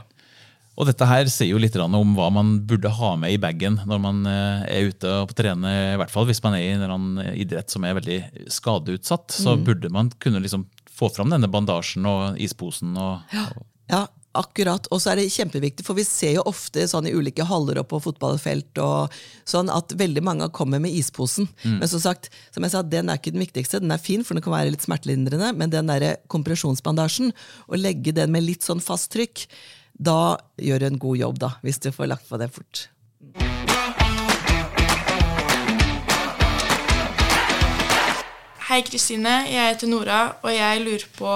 Og 0.79 0.87
dette 0.87 1.07
her 1.09 1.27
sier 1.27 1.51
jo 1.51 1.59
litt 1.59 1.75
om 1.75 2.13
hva 2.15 2.29
man 2.31 2.53
burde 2.67 2.91
ha 2.95 3.13
med 3.19 3.35
i 3.35 3.39
bagen 3.41 3.81
når 3.89 3.99
man 3.99 4.21
eh, 4.31 4.67
er 4.77 4.91
ute 4.93 5.11
og 5.25 5.33
trener. 5.35 5.95
i 5.95 5.97
hvert 5.99 6.13
fall 6.13 6.27
hvis 6.29 6.39
man 6.45 6.55
er 6.55 6.63
i 6.63 6.75
en 6.77 7.19
idrett 7.33 7.71
som 7.71 7.83
er 7.83 7.97
veldig 7.99 8.19
skadeutsatt. 8.47 9.35
Så 9.35 9.57
burde 9.59 9.91
man 9.91 10.11
kunne 10.23 10.39
liksom 10.43 10.69
få 10.99 11.09
fram 11.11 11.31
denne 11.33 11.51
bandasjen 11.51 12.07
og 12.07 12.39
isposen. 12.39 12.95
Og, 12.95 13.35
og, 13.43 13.67
Ja, 13.91 14.05
akkurat. 14.37 14.87
Og 14.93 15.01
så 15.01 15.11
er 15.11 15.19
det 15.19 15.31
kjempeviktig, 15.33 15.83
for 15.87 15.97
vi 15.97 16.05
ser 16.07 16.35
jo 16.37 16.45
ofte 16.49 16.83
sånn 16.87 17.07
i 17.09 17.13
ulike 17.15 17.45
haller 17.49 17.81
og 17.81 17.87
på 17.91 18.01
fotballfelt 18.03 18.79
og 18.83 19.15
sånn 19.49 19.71
at 19.73 19.95
veldig 19.99 20.23
mange 20.25 20.49
kommer 20.55 20.81
med 20.83 20.93
isposen. 20.95 21.49
Men 21.81 21.89
som 21.91 22.03
sagt, 22.03 22.29
som 22.55 22.65
jeg 22.65 22.75
sa, 22.75 22.83
den 22.85 23.09
er 23.09 23.19
ikke 23.19 23.33
den 23.35 23.43
viktigste. 23.43 23.81
Den 23.83 23.95
er 23.95 24.01
fin, 24.03 24.23
for 24.23 24.37
den 24.37 24.45
kan 24.45 24.55
være 24.55 24.75
litt 24.75 24.85
smertelindrende, 24.85 25.51
men 25.57 25.73
den 25.73 25.89
der 25.89 26.21
kompresjonsbandasjen, 26.31 27.33
å 27.67 27.79
legge 27.79 28.13
den 28.15 28.31
med 28.35 28.45
litt 28.45 28.67
sånn 28.67 28.83
fast 28.83 29.11
trykk, 29.15 29.47
da 29.99 30.39
gjør 30.55 30.79
du 30.79 30.87
en 30.87 31.01
god 31.01 31.19
jobb, 31.19 31.41
da, 31.43 31.51
hvis 31.65 31.81
du 31.83 31.91
får 31.91 32.07
lagt 32.13 32.29
på 32.29 32.39
det 32.39 32.47
fort. 32.55 32.87
Hei, 38.69 38.83
Kristine. 38.85 39.41
Jeg 39.49 39.73
heter 39.73 39.89
Nora, 39.89 40.19
og 40.45 40.51
jeg 40.53 40.81
lurer 40.83 41.05
på 41.17 41.29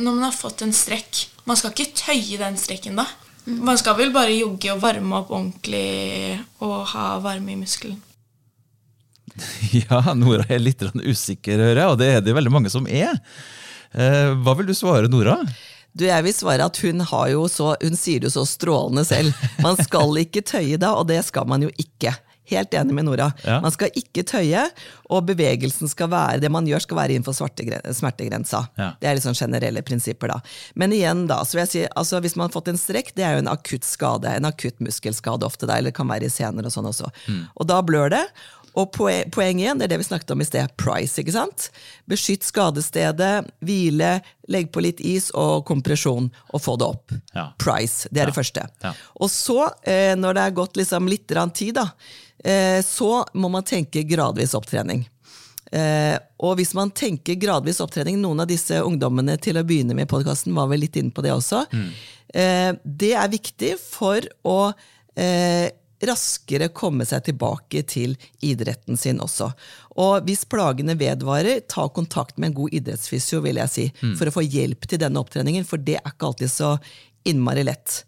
Når 0.00 0.06
man 0.06 0.22
har 0.24 0.32
fått 0.32 0.62
en 0.64 0.72
strekk 0.72 1.18
Man 1.44 1.58
skal 1.60 1.74
ikke 1.74 1.92
tøye 1.92 2.38
den 2.40 2.56
strekken, 2.56 2.96
da? 2.96 3.04
Man 3.44 3.76
skal 3.80 3.96
vel 3.98 4.08
bare 4.12 4.32
jogge 4.32 4.72
og 4.72 4.80
varme 4.80 5.20
opp 5.20 5.30
ordentlig 5.32 6.38
og 6.64 6.88
ha 6.94 7.04
varme 7.24 7.52
i 7.54 7.58
muskelen? 7.60 8.00
ja, 9.84 10.00
Nora 10.16 10.44
er 10.48 10.60
litt 10.60 10.82
usikker, 10.82 11.60
hører 11.60 11.80
jeg, 11.82 11.92
og 11.92 12.00
det 12.00 12.08
er 12.12 12.24
det 12.24 12.34
veldig 12.36 12.52
mange 12.52 12.72
som 12.72 12.88
er. 12.88 13.20
Eh, 13.92 14.34
hva 14.36 14.56
vil 14.58 14.68
du 14.68 14.74
svare, 14.76 15.08
Nora? 15.08 15.38
Du, 15.96 16.04
jeg 16.06 16.24
vil 16.26 16.34
svare 16.36 16.66
at 16.68 16.78
hun, 16.84 17.00
har 17.10 17.28
jo 17.32 17.46
så, 17.50 17.72
hun 17.82 17.98
sier 17.98 18.22
det 18.22 18.32
så 18.34 18.44
strålende 18.46 19.04
selv. 19.08 19.34
Man 19.64 19.78
skal 19.80 20.20
ikke 20.20 20.44
tøye 20.46 20.78
da, 20.80 20.94
og 20.98 21.08
det 21.10 21.22
skal 21.26 21.48
man 21.50 21.64
jo 21.66 21.72
ikke. 21.80 22.14
Helt 22.48 22.72
enig 22.72 22.94
med 22.96 23.04
Nora. 23.04 23.26
Ja. 23.44 23.58
Man 23.60 23.72
skal 23.74 23.92
ikke 23.98 24.22
tøye, 24.24 24.62
og 25.12 25.26
bevegelsen 25.28 25.90
skal 25.90 26.08
være 26.12 26.40
det 26.40 26.48
man 26.52 26.68
gjør, 26.68 26.80
skal 26.80 26.96
være 26.96 27.16
innenfor 27.18 27.36
smertegrensa. 27.36 28.62
Ja. 28.80 28.86
Det 29.00 29.10
er 29.10 29.20
sånn 29.20 29.36
generelle 29.36 29.82
prinsipper, 29.84 30.32
da. 30.32 30.38
Men 30.78 30.94
igjen, 30.96 31.26
da, 31.28 31.42
så 31.44 31.58
vil 31.58 31.64
jeg 31.66 31.72
si, 31.74 31.82
altså 31.92 32.22
hvis 32.24 32.38
man 32.40 32.48
har 32.48 32.54
fått 32.56 32.70
en 32.72 32.80
strekk, 32.80 33.12
det 33.18 33.26
er 33.26 33.36
jo 33.36 33.42
en 33.44 33.52
akutt 33.52 33.84
skade. 33.84 34.32
En 34.40 34.48
akutt 34.48 34.80
muskelskade 34.84 35.44
ofte, 35.44 35.68
da, 35.68 35.76
eller 35.76 35.92
det 35.92 35.98
kan 36.00 36.08
være 36.08 36.30
i 36.30 36.32
sener 36.32 36.64
og 36.64 36.72
sånn 36.72 36.88
også. 36.88 37.12
Og 37.52 37.68
da 37.68 37.82
blør 37.84 38.14
det. 38.16 38.24
Og 38.78 38.92
poe- 38.94 39.24
poeng 39.34 39.58
det 39.58 39.88
er 39.88 39.90
det 39.90 39.98
vi 39.98 40.06
snakket 40.06 40.30
om 40.36 40.40
i 40.44 40.46
sted, 40.46 40.70
price. 40.78 41.18
ikke 41.18 41.34
sant? 41.34 41.68
Beskytt 42.08 42.46
skadestedet, 42.46 43.48
hvile, 43.64 44.20
legg 44.48 44.70
på 44.72 44.82
litt 44.84 45.00
is 45.02 45.30
og 45.34 45.64
kompresjon, 45.66 46.30
og 46.54 46.62
få 46.62 46.76
det 46.78 46.86
opp. 46.86 47.12
Ja. 47.34 47.48
Price, 47.58 48.06
det 48.12 48.20
er 48.22 48.26
Ja. 48.28 48.30
det 48.30 48.36
første. 48.38 48.68
Ja. 48.84 48.92
Og 49.20 49.28
så, 49.30 49.72
eh, 49.84 50.14
når 50.14 50.34
det 50.34 50.42
er 50.46 50.50
gått 50.56 50.74
liksom 50.76 51.08
litt 51.08 51.26
tid, 51.28 51.74
da, 51.74 51.90
eh, 52.44 52.80
så 52.82 53.24
må 53.34 53.50
man 53.50 53.64
tenke 53.64 54.06
gradvis 54.08 54.54
opptrening. 54.54 55.06
Eh, 55.72 56.18
og 56.40 56.56
hvis 56.56 56.72
man 56.74 56.90
tenker 56.90 57.34
gradvis 57.36 57.80
opptrening, 57.80 58.16
noen 58.22 58.40
av 58.40 58.46
disse 58.46 58.78
ungdommene 58.80 59.38
til 59.40 59.54
å 59.56 59.64
begynne 59.64 59.94
med 59.94 60.06
i 60.08 60.16
podkasten 60.16 60.54
var 60.54 60.68
vel 60.70 60.80
litt 60.80 60.96
inne 60.96 61.10
på 61.12 61.20
det 61.22 61.30
også, 61.34 61.66
eh, 62.32 62.72
det 62.86 63.12
er 63.14 63.28
viktig 63.28 63.78
for 63.78 64.20
å 64.46 64.72
eh, 65.16 65.68
raskere 66.06 66.68
komme 66.70 67.04
seg 67.08 67.24
tilbake 67.26 67.82
til 67.90 68.14
idretten 68.44 68.96
sin 69.00 69.18
også. 69.24 69.50
Og 69.98 70.22
hvis 70.28 70.44
plagene 70.46 70.94
vedvarer, 70.98 71.64
ta 71.66 71.88
kontakt 71.90 72.38
med 72.38 72.52
en 72.52 72.58
god 72.60 72.76
idrettsfysio, 72.78 73.40
vil 73.42 73.56
jeg 73.56 73.72
si, 73.74 73.86
for 74.18 74.30
å 74.30 74.34
få 74.38 74.44
hjelp 74.46 74.86
til 74.86 75.00
denne 75.02 75.18
opptreningen, 75.18 75.66
for 75.66 75.76
det 75.82 75.96
er 75.98 76.12
ikke 76.12 76.30
alltid 76.30 76.52
så 76.54 76.76
innmari 77.28 77.64
lett. 77.66 78.04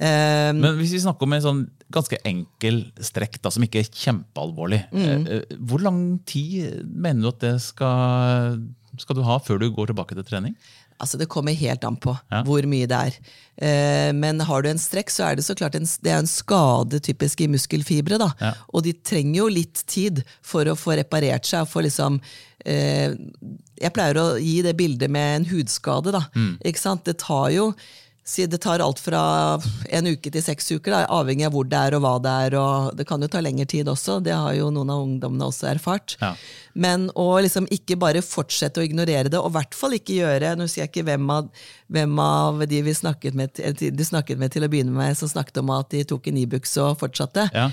Um, 0.00 0.58
Men 0.64 0.78
hvis 0.80 0.94
vi 0.96 1.02
snakker 1.04 1.28
om 1.28 1.34
en 1.36 1.42
sånn 1.44 1.60
ganske 1.94 2.16
enkel 2.26 2.80
strekk 2.98 3.36
da, 3.44 3.52
som 3.54 3.62
ikke 3.62 3.84
er 3.84 3.90
kjempealvorlig, 3.92 4.80
Mm. 4.90 5.04
eh, 5.28 5.36
eh, 5.36 5.56
hvor 5.60 5.84
lang 5.84 6.18
tid 6.26 6.82
mener 6.88 7.22
du 7.22 7.28
at 7.28 7.38
det 7.44 7.60
skal, 7.62 8.58
skal 8.98 9.16
du 9.16 9.22
ha 9.22 9.38
før 9.38 9.60
du 9.60 9.70
går 9.70 9.92
tilbake 9.92 10.16
til 10.16 10.24
trening? 10.24 10.56
Altså 11.00 11.18
Det 11.18 11.28
kommer 11.28 11.52
helt 11.58 11.84
an 11.84 11.96
på 11.96 12.16
Ja. 12.30 12.42
hvor 12.46 12.62
mye 12.70 12.86
det 12.86 12.98
er. 12.98 13.16
Eh, 13.58 14.12
men 14.12 14.40
har 14.40 14.62
du 14.62 14.68
en 14.70 14.78
strekk, 14.78 15.10
så 15.10 15.30
er 15.30 15.36
det 15.36 15.44
så 15.44 15.54
klart 15.56 15.74
en, 15.74 15.86
det 16.02 16.10
er 16.12 16.18
en 16.18 16.26
skade 16.26 17.00
typisk 17.00 17.40
i 17.40 17.46
muskelfibre. 17.50 18.18
da. 18.18 18.30
Ja. 18.40 18.52
Og 18.72 18.82
de 18.84 18.92
trenger 18.92 19.36
jo 19.42 19.48
litt 19.48 19.82
tid 19.86 20.24
for 20.42 20.64
å 20.64 20.76
få 20.78 20.96
reparert 20.96 21.44
seg. 21.44 21.66
For 21.68 21.82
liksom, 21.82 22.20
eh, 22.64 23.10
jeg 23.80 23.92
pleier 23.92 24.14
å 24.22 24.40
gi 24.40 24.62
det 24.62 24.76
bildet 24.76 25.10
med 25.10 25.36
en 25.36 25.44
hudskade. 25.50 26.12
da. 26.12 26.22
Ikke 26.64 26.78
sant? 26.78 27.04
Det 27.04 27.18
tar 27.18 27.50
jo 27.50 27.74
si 28.24 28.46
det 28.48 28.56
tar 28.64 28.80
alt 28.80 28.98
fra 29.04 29.20
en 29.92 30.06
uke 30.08 30.30
til 30.32 30.40
seks 30.42 30.70
uker, 30.72 30.94
da, 30.94 31.00
avhengig 31.12 31.44
av 31.44 31.52
hvor 31.52 31.66
det 31.68 31.76
er 31.76 31.96
og 31.98 32.00
hva 32.06 32.12
det 32.24 32.30
er. 32.46 32.54
og 32.56 32.94
Det 32.96 33.04
kan 33.08 33.20
jo 33.20 33.28
ta 33.28 33.42
lengre 33.44 33.66
tid 33.68 33.86
også, 33.92 34.14
det 34.24 34.32
har 34.32 34.54
jo 34.56 34.70
noen 34.72 34.92
av 34.94 35.02
ungdommene 35.04 35.44
også 35.50 35.66
erfart. 35.74 36.14
Ja. 36.22 36.30
Men 36.72 37.10
å 37.20 37.26
liksom 37.44 37.66
ikke 37.70 37.98
bare 38.00 38.22
fortsette 38.24 38.80
å 38.80 38.86
ignorere 38.86 39.28
det, 39.28 39.36
og 39.38 39.50
i 39.52 39.56
hvert 39.58 39.76
fall 39.76 39.92
ikke 39.98 40.16
gjøre 40.16 40.54
Nå 40.56 40.64
husker 40.64 40.82
jeg 40.86 40.90
ikke 40.94 41.04
hvem 41.10 41.28
av, 41.34 41.50
hvem 41.92 42.18
av 42.24 42.64
de 42.70 42.80
vi 42.86 42.94
snakket 42.96 43.36
med, 43.36 43.52
til- 43.60 43.92
de 43.94 44.04
snakket 44.08 44.40
med 44.40 44.52
til 44.56 44.64
å 44.64 44.70
begynne 44.72 44.96
med, 44.96 45.16
som 45.20 45.28
snakket 45.28 45.60
om 45.60 45.74
at 45.76 45.90
de 45.92 46.00
tok 46.08 46.26
en 46.32 46.40
Ibux 46.40 46.72
og 46.80 46.96
fortsatte. 47.04 47.50
Ja. 47.52 47.68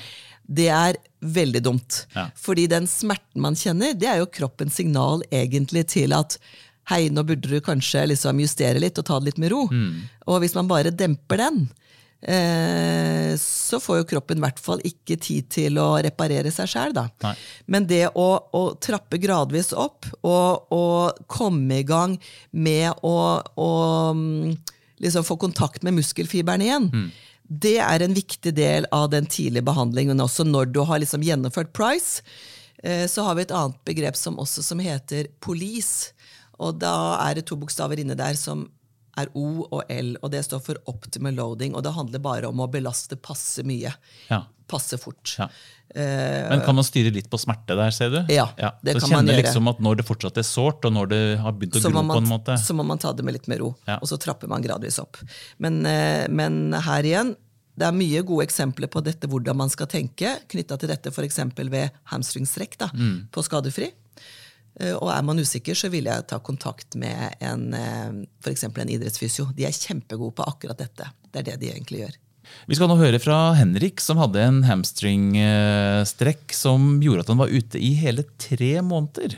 Det 0.52 0.68
er 0.68 0.98
veldig 1.24 1.62
dumt. 1.64 2.02
Ja. 2.16 2.28
Fordi 2.36 2.68
den 2.68 2.88
smerten 2.92 3.40
man 3.46 3.56
kjenner, 3.56 3.94
det 3.96 4.10
er 4.10 4.20
jo 4.20 4.28
kroppens 4.28 4.76
signal 4.82 5.24
egentlig 5.32 5.86
til 5.94 6.12
at 6.18 6.36
hei, 6.92 7.06
nå 7.14 7.24
burde 7.28 7.50
du 7.50 7.62
kanskje 7.64 8.08
liksom 8.12 8.42
justere 8.44 8.82
litt 8.82 9.00
og 9.00 9.08
ta 9.08 9.20
det 9.20 9.32
litt 9.32 9.40
med 9.42 9.54
ro. 9.54 9.66
Mm. 9.72 10.02
Og 10.32 10.42
hvis 10.44 10.58
man 10.58 10.70
bare 10.70 10.94
demper 10.94 11.40
den, 11.42 11.62
eh, 12.22 13.32
så 13.40 13.80
får 13.82 14.02
jo 14.02 14.10
kroppen 14.14 14.42
i 14.42 14.46
hvert 14.46 14.62
fall 14.62 14.84
ikke 14.88 15.18
tid 15.22 15.50
til 15.54 15.80
å 15.82 15.96
reparere 16.04 16.52
seg 16.54 16.70
sjæl. 16.74 16.96
Men 17.72 17.88
det 17.90 18.04
å, 18.14 18.28
å 18.58 18.64
trappe 18.84 19.22
gradvis 19.22 19.72
opp 19.74 20.10
og, 20.22 20.72
og 20.76 21.26
komme 21.32 21.82
i 21.82 21.88
gang 21.88 22.18
med 22.52 22.92
å, 23.08 23.18
å 23.40 23.72
mm, 24.18 24.56
liksom 25.02 25.28
få 25.28 25.40
kontakt 25.42 25.86
med 25.88 25.98
muskelfiberen 25.98 26.66
igjen, 26.66 26.90
det 27.52 27.78
er 27.84 28.04
en 28.04 28.16
viktig 28.16 28.54
del 28.56 28.86
av 28.96 29.10
den 29.12 29.26
tidlige 29.28 29.66
behandlingen. 29.68 30.24
Også 30.24 30.46
når 30.48 30.72
du 30.72 30.82
har 30.88 31.02
liksom 31.04 31.24
gjennomført 31.26 31.74
Price, 31.76 32.22
eh, 32.84 33.08
så 33.12 33.26
har 33.28 33.36
vi 33.36 33.44
et 33.44 33.56
annet 33.56 33.80
begrep 33.88 34.16
som 34.16 34.40
også 34.40 34.64
som 34.64 34.80
heter 34.80 35.28
police. 35.44 36.14
Og 36.62 36.78
da 36.82 36.94
er 37.28 37.40
det 37.40 37.46
to 37.50 37.58
bokstaver 37.60 38.00
inne 38.04 38.16
der 38.20 38.38
som 38.40 38.68
er 39.20 39.28
O 39.36 39.66
og 39.76 39.82
L, 39.92 40.14
og 40.24 40.32
det 40.32 40.46
står 40.48 40.62
for 40.64 40.78
optimal 40.88 41.36
loading. 41.36 41.74
Og 41.76 41.84
det 41.84 41.92
handler 41.98 42.22
bare 42.24 42.48
om 42.48 42.62
å 42.64 42.70
belaste 42.72 43.18
passe 43.20 43.66
mye. 43.68 43.92
Ja. 44.30 44.44
Passe 44.72 44.96
fort. 45.02 45.34
Ja. 45.38 45.50
Men 45.92 46.62
kan 46.64 46.78
man 46.78 46.86
styre 46.88 47.12
litt 47.12 47.28
på 47.30 47.36
smerte 47.42 47.76
der, 47.76 47.92
ser 47.92 48.14
du? 48.14 48.20
Ja, 48.32 48.46
det 48.80 48.94
så 48.96 49.02
kan 49.10 49.18
man 49.18 49.28
gjøre. 49.28 49.42
liksom 49.44 49.68
at 49.68 49.82
når 49.84 50.00
det 50.00 50.06
fortsatt 50.08 50.38
er 50.40 50.48
sårt, 50.48 50.86
og 50.88 50.94
når 50.96 51.10
det 51.12 51.22
har 51.44 51.52
begynt 51.60 51.76
å 51.76 51.82
så 51.84 51.92
gro 51.92 52.00
man, 52.06 52.14
på 52.16 52.22
en 52.24 52.30
måte 52.32 52.56
så 52.62 52.76
må 52.78 52.86
man 52.88 53.02
ta 53.04 53.12
det 53.12 53.26
med 53.28 53.36
litt 53.36 53.50
mer 53.52 53.60
ro, 53.66 53.74
Ja. 53.90 53.98
og 54.00 54.08
så 54.08 54.16
trapper 54.18 54.48
man 54.48 54.64
gradvis 54.64 55.00
opp. 55.04 55.18
Men, 55.60 55.86
eh, 55.86 56.28
men 56.30 56.72
her 56.72 57.04
igjen, 57.04 57.36
det 57.78 57.88
er 57.88 57.92
mye 57.92 58.24
gode 58.24 58.46
eksempler 58.48 58.88
på 58.88 59.04
dette, 59.04 59.28
hvordan 59.28 59.56
man 59.58 59.70
skal 59.70 59.88
tenke, 59.88 60.38
knytta 60.48 60.78
til 60.80 60.88
dette 60.88 61.12
f.eks. 61.12 61.38
ved 61.58 61.92
hamstringstrekk 62.14 62.78
Mm. 62.94 63.28
på 63.32 63.44
skadefri. 63.44 63.92
Eh, 64.80 64.96
Og 64.96 65.12
er 65.12 65.22
man 65.28 65.40
usikker, 65.40 65.76
så 65.76 65.90
vil 65.92 66.08
jeg 66.10 66.28
ta 66.28 66.40
kontakt 66.40 66.96
med 66.96 67.36
en, 67.42 67.74
eh, 67.74 68.28
for 68.42 68.52
eksempel 68.52 68.82
en 68.84 68.90
idrettsfysio. 68.90 69.52
De 69.56 69.66
er 69.66 69.72
kjempegode 69.72 70.36
på 70.36 70.48
akkurat 70.48 70.78
dette. 70.78 71.12
Det 71.32 71.40
er 71.40 71.52
det 71.52 71.60
de 71.60 71.72
egentlig 71.72 72.06
gjør. 72.06 72.16
Vi 72.68 72.76
skal 72.76 72.90
nå 72.90 72.98
høre 73.00 73.20
fra 73.22 73.54
Henrik, 73.56 74.02
som 74.02 74.18
hadde 74.18 74.42
en 74.44 74.64
hamstringstrekk 74.64 76.52
som 76.52 77.00
gjorde 77.04 77.24
at 77.24 77.32
han 77.32 77.38
var 77.38 77.54
ute 77.54 77.80
i 77.80 77.94
hele 77.96 78.26
tre 78.38 78.82
måneder. 78.82 79.38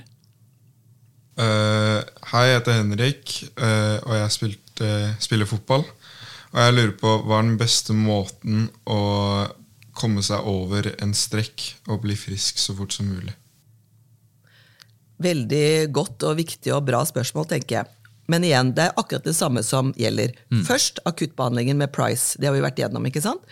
Uh, 1.38 2.02
hei, 2.30 2.46
jeg 2.48 2.60
heter 2.60 2.78
Henrik, 2.78 3.36
uh, 3.58 3.98
og 4.06 4.14
jeg 4.18 4.34
spilte, 4.34 4.90
spiller 5.20 5.50
fotball. 5.50 5.86
Og 6.54 6.60
jeg 6.62 6.74
lurer 6.78 6.98
på 6.98 7.14
hva 7.26 7.40
er 7.40 7.48
den 7.48 7.58
beste 7.58 7.94
måten 7.98 8.68
å 8.86 9.00
komme 9.98 10.22
seg 10.26 10.46
over 10.50 10.92
en 11.02 11.14
strekk 11.18 11.72
og 11.90 12.04
bli 12.06 12.18
frisk 12.18 12.62
så 12.62 12.76
fort 12.78 12.94
som 12.94 13.10
mulig? 13.10 13.34
Veldig 15.24 15.92
godt 15.96 16.26
og 16.30 16.40
viktig 16.40 16.74
og 16.76 16.86
bra 16.90 17.04
spørsmål, 17.08 17.50
tenker 17.54 17.82
jeg. 17.82 17.92
Men 18.32 18.46
igjen, 18.48 18.72
det 18.76 18.88
er 18.88 18.98
akkurat 19.00 19.26
det 19.28 19.36
samme 19.36 19.64
som 19.68 19.92
gjelder. 20.00 20.32
Først 20.68 21.02
akuttbehandlingen 21.10 21.78
med 21.80 21.92
Price. 21.96 22.38
Det 22.40 22.48
har 22.48 22.56
vi 22.56 22.64
vært 22.64 22.80
gjennom. 22.80 23.06
ikke 23.10 23.24
sant? 23.24 23.44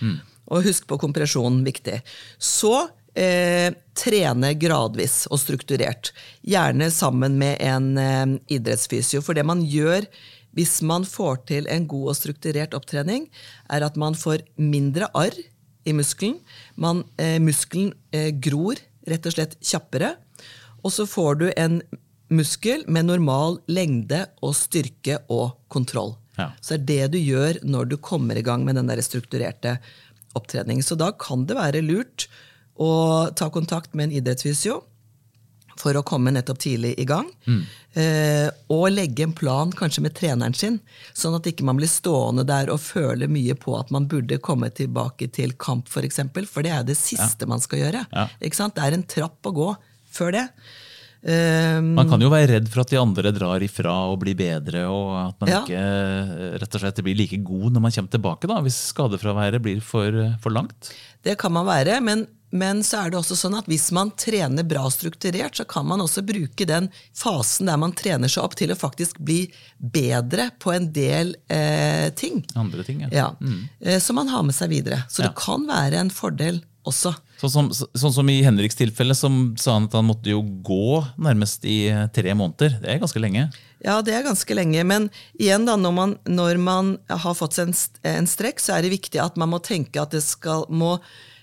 Og 0.51 0.65
husk 0.65 0.87
på 0.87 0.97
kompresjonen, 0.99 1.61
viktig. 1.67 1.99
Så 2.39 2.73
eh, 3.15 3.71
trene 3.95 4.53
gradvis 4.59 5.25
og 5.31 5.39
strukturert. 5.43 6.13
Gjerne 6.47 6.87
sammen 6.91 7.37
med 7.39 7.59
en 7.59 7.97
eh, 7.99 8.37
idrettsfysio. 8.55 9.21
For 9.23 9.37
det 9.37 9.45
man 9.47 9.63
gjør 9.67 10.07
hvis 10.57 10.81
man 10.83 11.05
får 11.07 11.43
til 11.47 11.67
en 11.71 11.87
god 11.87 12.11
og 12.11 12.17
strukturert 12.19 12.75
opptrening, 12.75 13.29
er 13.71 13.85
at 13.87 13.97
man 13.99 14.17
får 14.19 14.43
mindre 14.59 15.07
arr 15.15 15.37
i 15.87 15.93
muskelen. 15.95 16.39
Man, 16.75 17.05
eh, 17.17 17.39
muskelen 17.39 17.93
eh, 18.11 18.31
gror 18.35 18.79
rett 19.07 19.25
og 19.25 19.35
slett 19.35 19.55
kjappere. 19.63 20.15
Og 20.81 20.93
så 20.93 21.07
får 21.09 21.35
du 21.41 21.47
en 21.55 21.81
muskel 22.31 22.85
med 22.88 23.09
normal 23.09 23.59
lengde 23.67 24.23
og 24.41 24.55
styrke 24.55 25.19
og 25.31 25.57
kontroll. 25.71 26.15
Ja. 26.39 26.51
Så 26.63 26.77
det 26.77 27.00
er 27.03 27.09
det 27.11 27.17
du 27.17 27.19
gjør 27.19 27.59
når 27.67 27.91
du 27.91 27.97
kommer 28.00 28.39
i 28.39 28.45
gang 28.45 28.63
med 28.65 28.79
den 28.79 28.88
der 28.89 29.01
strukturerte 29.03 29.77
opptreningen. 30.38 30.83
Så 30.83 30.95
da 30.95 31.11
kan 31.11 31.45
det 31.47 31.59
være 31.59 31.83
lurt 31.83 32.29
å 32.79 33.29
ta 33.35 33.51
kontakt 33.51 33.93
med 33.93 34.09
en 34.09 34.17
idrettsfysio 34.21 34.79
for 35.81 35.97
å 35.97 36.03
komme 36.05 36.33
nettopp 36.33 36.59
tidlig 36.61 36.93
i 37.01 37.05
gang. 37.09 37.27
Eh, 37.97 38.47
og 38.71 38.91
legge 38.93 39.25
en 39.25 39.35
plan 39.35 39.71
kanskje 39.75 40.03
med 40.05 40.15
treneren 40.17 40.55
sin, 40.55 40.77
sånn 41.17 41.35
at 41.38 41.47
ikke 41.50 41.65
man 41.67 41.79
blir 41.79 41.89
stående 41.89 42.45
der 42.47 42.69
og 42.73 42.81
føle 42.83 43.29
mye 43.31 43.55
på 43.59 43.75
at 43.79 43.91
man 43.94 44.07
burde 44.11 44.39
komme 44.44 44.70
tilbake 44.77 45.31
til 45.35 45.55
kamp, 45.57 45.87
f.eks. 45.87 45.96
For, 45.96 46.07
eksempel, 46.07 46.50
for 46.50 46.67
det 46.67 46.75
er 46.75 46.85
det 46.87 47.00
siste 47.00 47.50
man 47.50 47.63
skal 47.63 47.85
gjøre. 47.85 48.05
Ja. 48.11 48.27
Det 48.39 48.51
er 48.85 48.98
en 48.98 49.07
trapp 49.09 49.50
å 49.50 49.55
gå 49.55 49.72
før 50.11 50.31
det. 50.37 50.47
Um, 51.21 51.91
Man 51.93 52.09
kan 52.09 52.21
jo 52.24 52.31
være 52.33 52.47
redd 52.55 52.69
for 52.74 52.81
at 52.81 52.89
de 52.89 52.97
andre 52.97 53.29
drar 53.35 53.61
ifra 53.61 53.91
og 54.09 54.17
blir 54.24 54.33
bedre, 54.39 54.87
og 54.89 55.11
at 55.27 55.35
man 55.43 55.50
Ja. 55.51 55.59
ikke 55.61 55.77
eh, 55.77 56.57
rett 56.57 56.75
og 56.75 56.81
slett 56.81 57.01
blir 57.05 57.13
like 57.19 57.37
god 57.45 57.75
når 57.75 57.81
man 57.83 57.91
kommer 57.93 58.09
tilbake, 58.15 58.47
da, 58.50 58.57
hvis 58.65 58.79
skadefraværet 58.89 59.61
blir 59.61 59.81
for, 59.85 60.17
for 60.41 60.50
langt. 60.50 60.89
Det 61.21 61.37
kan 61.37 61.53
man 61.53 61.67
være, 61.69 62.00
men, 62.01 62.25
men 62.51 62.81
så 62.81 63.03
er 63.05 63.11
det 63.13 63.19
også 63.21 63.37
sånn 63.37 63.53
at 63.59 63.69
hvis 63.69 63.91
man 63.93 64.09
trener 64.17 64.65
bra 64.65 64.87
strukturert, 64.89 65.53
så 65.61 65.67
kan 65.69 65.85
man 65.85 66.01
også 66.01 66.25
bruke 66.25 66.65
den 66.65 66.89
fasen 67.13 67.69
der 67.69 67.77
man 67.77 67.93
trener 67.93 68.27
seg 68.27 68.41
opp 68.47 68.57
til 68.57 68.74
å 68.74 68.79
faktisk 68.81 69.21
bli 69.21 69.43
bedre 69.77 70.50
på 70.57 70.74
en 70.74 70.89
del 70.91 71.35
eh, 71.53 72.09
ting. 72.17 72.41
Andre 72.57 72.81
ting, 72.87 73.05
ja. 73.05 73.13
Ja, 73.13 73.29
eh, 73.85 74.00
Som 74.01 74.17
man 74.17 74.33
har 74.33 74.41
med 74.41 74.57
seg 74.57 74.74
videre. 74.74 75.03
Så 75.07 75.21
Ja. 75.21 75.29
det 75.29 75.37
kan 75.37 75.69
være 75.69 76.01
en 76.01 76.09
fordel 76.09 76.63
også. 76.87 77.13
Sånn 77.41 77.51
som, 77.53 77.70
så- 77.74 77.89
sånn 77.98 78.13
som 78.13 78.29
i 78.29 78.39
Henriks 78.46 78.75
tilfelle, 78.77 79.15
som 79.17 79.55
sa 79.57 79.74
han 79.77 79.85
at 79.89 79.94
han 79.98 80.05
måtte 80.07 80.29
jo 80.33 80.41
gå 80.41 81.01
nærmest 81.17 81.65
i 81.65 81.87
eh, 81.89 82.07
tre 82.13 82.33
måneder. 82.37 82.79
Det 82.81 82.89
er 82.96 83.01
ganske 83.01 83.22
lenge. 83.24 83.48
Ja, 83.83 84.00
det 84.05 84.13
er 84.13 84.24
ganske 84.27 84.53
lenge. 84.57 84.83
Men 84.85 85.09
igjen, 85.39 85.65
da, 85.65 85.75
når 85.75 85.94
man, 85.98 86.15
når 86.29 86.57
man 86.61 86.96
har 87.09 87.33
fått 87.37 87.57
seg 87.57 87.70
en, 87.72 87.75
en 88.15 88.29
strekk, 88.29 88.59
så 88.61 88.77
er 88.77 88.85
det 88.85 88.94
viktig 88.94 89.22
at 89.24 89.37
man 89.41 89.50
må 89.53 89.59
tenke 89.65 90.01
at 90.01 90.11
det 90.13 90.22
skal, 90.25 90.65
må 90.70 90.98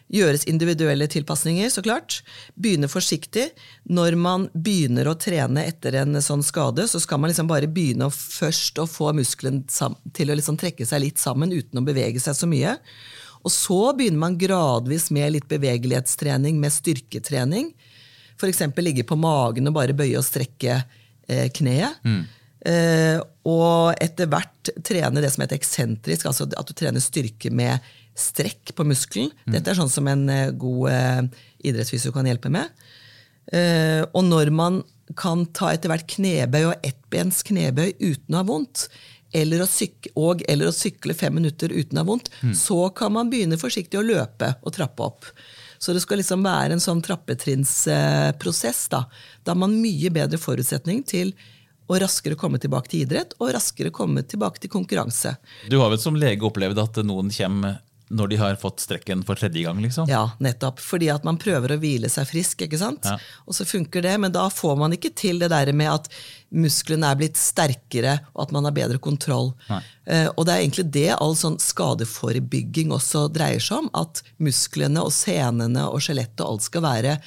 gjøres 0.09 0.46
individuelle 0.48 1.05
tilpasninger, 1.12 1.68
så 1.68 1.83
klart. 1.85 2.22
Begynne 2.57 2.88
forsiktig. 2.88 3.51
Når 3.92 4.14
man 4.16 4.46
begynner 4.57 5.11
å 5.11 5.18
trene 5.20 5.66
etter 5.68 5.98
en 6.01 6.16
sånn 6.24 6.40
skade, 6.46 6.87
så 6.88 6.96
skal 7.03 7.20
man 7.20 7.29
liksom 7.29 7.51
bare 7.51 7.68
begynne 7.68 8.09
å 8.09 8.14
først 8.14 8.81
å 8.81 8.87
få 8.88 9.11
muskelen 9.18 9.66
til 9.68 10.31
å 10.33 10.38
liksom 10.38 10.57
trekke 10.57 10.87
seg 10.88 11.03
litt 11.05 11.20
sammen 11.20 11.53
uten 11.53 11.83
å 11.83 11.85
bevege 11.85 12.22
seg 12.24 12.38
så 12.38 12.48
mye. 12.48 12.79
Og 13.44 13.53
så 13.55 13.81
begynner 13.96 14.22
man 14.22 14.38
gradvis 14.40 15.09
med 15.14 15.35
litt 15.37 15.48
bevegelighetstrening, 15.51 16.59
med 16.61 16.74
styrketrening. 16.74 17.70
F.eks. 18.38 18.64
ligge 18.83 19.07
på 19.07 19.18
magen 19.18 19.70
og 19.70 19.77
bare 19.79 19.96
bøye 19.96 20.18
og 20.18 20.27
strekke 20.27 20.81
eh, 21.29 21.48
kneet. 21.55 22.03
Eh, 22.68 23.18
og 23.48 23.94
etter 24.03 24.29
hvert 24.31 24.72
trene 24.85 25.22
det 25.22 25.31
som 25.33 25.44
heter 25.44 25.59
eksentrisk, 25.59 26.27
altså 26.27 26.48
at 26.51 26.68
du 26.68 26.74
trener 26.77 27.03
styrke 27.03 27.53
med 27.55 27.83
strekk 28.18 28.74
på 28.74 28.87
muskelen. 28.87 29.31
Dette 29.46 29.72
er 29.72 29.79
sånn 29.79 29.92
som 29.92 30.09
en 30.11 30.27
eh, 30.33 30.55
god 30.59 30.90
eh, 30.92 31.20
idrettsfysio 31.70 32.12
kan 32.14 32.27
hjelpe 32.29 32.51
med. 32.53 32.70
Eh, 33.55 34.03
og 34.11 34.24
når 34.27 34.51
man 34.55 34.83
kan 35.16 35.46
ta 35.57 35.70
etter 35.72 35.88
hvert 35.88 36.09
knebøy 36.11 36.64
og 36.68 36.85
ettbens 36.85 37.40
knebøy 37.46 37.94
uten 37.96 38.35
å 38.35 38.42
ha 38.42 38.48
vondt, 38.48 38.88
eller 39.33 39.62
å 39.62 39.69
syk 39.69 40.09
og 40.17 40.43
eller 40.49 40.71
å 40.71 40.75
sykle 40.75 41.14
fem 41.14 41.35
minutter 41.35 41.73
uten 41.73 41.99
å 41.99 42.05
ha 42.05 42.09
vondt, 42.09 42.31
så 42.57 42.88
kan 42.91 43.12
man 43.12 43.31
begynne 43.31 43.61
forsiktig 43.61 44.01
å 44.01 44.07
løpe 44.07 44.55
og 44.62 44.75
trappe 44.75 45.05
opp. 45.05 45.29
Så 45.79 45.95
det 45.95 46.03
skal 46.03 46.19
liksom 46.19 46.43
være 46.43 46.75
en 46.75 46.83
sånn 46.83 47.03
trappetrinnsprosess. 47.05 48.88
Da 48.91 49.05
Da 49.45 49.55
har 49.55 49.61
man 49.61 49.77
mye 49.81 50.11
bedre 50.11 50.38
forutsetning 50.38 51.05
til 51.07 51.35
å 51.88 51.97
raskere 52.03 52.37
komme 52.37 52.59
tilbake 52.61 52.91
til 52.93 53.07
idrett 53.07 53.33
og 53.38 53.53
raskere 53.55 53.93
komme 53.95 54.23
tilbake 54.23 54.61
til 54.61 54.71
konkurranse. 54.71 55.37
Du 55.71 55.79
har 55.81 55.88
vel 55.93 56.01
som 56.03 56.17
lege 56.19 56.45
opplevd 56.45 56.81
at 56.83 57.01
noen 57.07 57.31
kommer 57.33 57.79
når 58.09 58.33
de 58.33 58.38
har 58.40 58.59
fått 58.61 58.83
strekken 58.85 59.23
for 59.27 59.38
tredje 59.38 59.62
gang? 59.64 59.81
liksom? 59.83 60.09
Ja, 60.11 60.31
nettopp. 60.42 60.81
Fordi 60.81 61.11
at 61.12 61.27
man 61.27 61.38
prøver 61.40 61.75
å 61.75 61.79
hvile 61.81 62.11
seg 62.12 62.29
frisk, 62.31 62.64
ikke 62.64 62.81
sant? 62.81 63.07
Ja. 63.09 63.16
Og 63.47 63.57
så 63.59 63.66
funker 63.68 64.05
det, 64.05 64.14
men 64.23 64.35
da 64.35 64.47
får 64.53 64.77
man 64.81 64.97
ikke 64.97 65.12
til 65.16 65.42
det 65.42 65.51
der 65.53 65.73
med 65.77 65.90
at 65.92 66.11
musklene 66.49 67.11
er 67.11 67.18
blitt 67.21 67.40
sterkere, 67.40 68.18
og 68.35 68.47
at 68.47 68.55
man 68.57 68.68
har 68.68 68.77
bedre 68.77 69.01
kontroll. 69.03 69.53
Eh, 69.68 70.29
og 70.35 70.47
det 70.49 70.55
er 70.55 70.64
egentlig 70.64 70.88
det 70.97 71.11
all 71.18 71.37
sånn 71.38 71.59
skadeforebygging 71.62 72.94
også 72.97 73.27
dreier 73.33 73.62
seg 73.62 73.85
om. 73.85 73.92
At 73.99 74.23
musklene 74.40 75.05
og 75.05 75.12
senene 75.14 75.88
og 75.88 76.01
skjelettet 76.05 76.44
og 76.44 76.57
alt 76.57 76.68
skal 76.68 76.87
være 76.87 77.18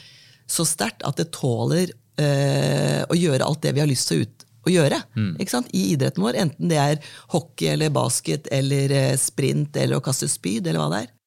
så 0.51 0.65
sterkt 0.67 1.05
at 1.07 1.19
det 1.19 1.29
tåler 1.35 1.93
eh, 2.19 3.01
å 3.07 3.17
gjøre 3.17 3.45
alt 3.45 3.61
det 3.63 3.75
vi 3.75 3.83
har 3.83 3.89
lyst 3.89 4.09
til 4.09 4.23
å 4.23 4.25
ut 4.25 4.40
å 4.65 4.73
gjøre 4.73 5.01
ikke 5.41 5.53
sant? 5.53 5.71
i 5.73 5.91
idretten 5.95 6.23
vår. 6.25 6.37
Enten 6.45 6.71
det 6.71 6.79
er 6.81 7.15
hockey 7.33 7.73
eller 7.73 7.93
basket 7.93 8.49
eller 8.53 8.93
eh, 8.93 9.17
sprint 9.19 9.77
eller 9.77 9.99
å 9.99 10.05
kaste 10.05 10.29
spyd 10.31 10.67
eller 10.67 10.83
hva 10.83 10.91
det 10.93 11.03
er. 11.05 11.17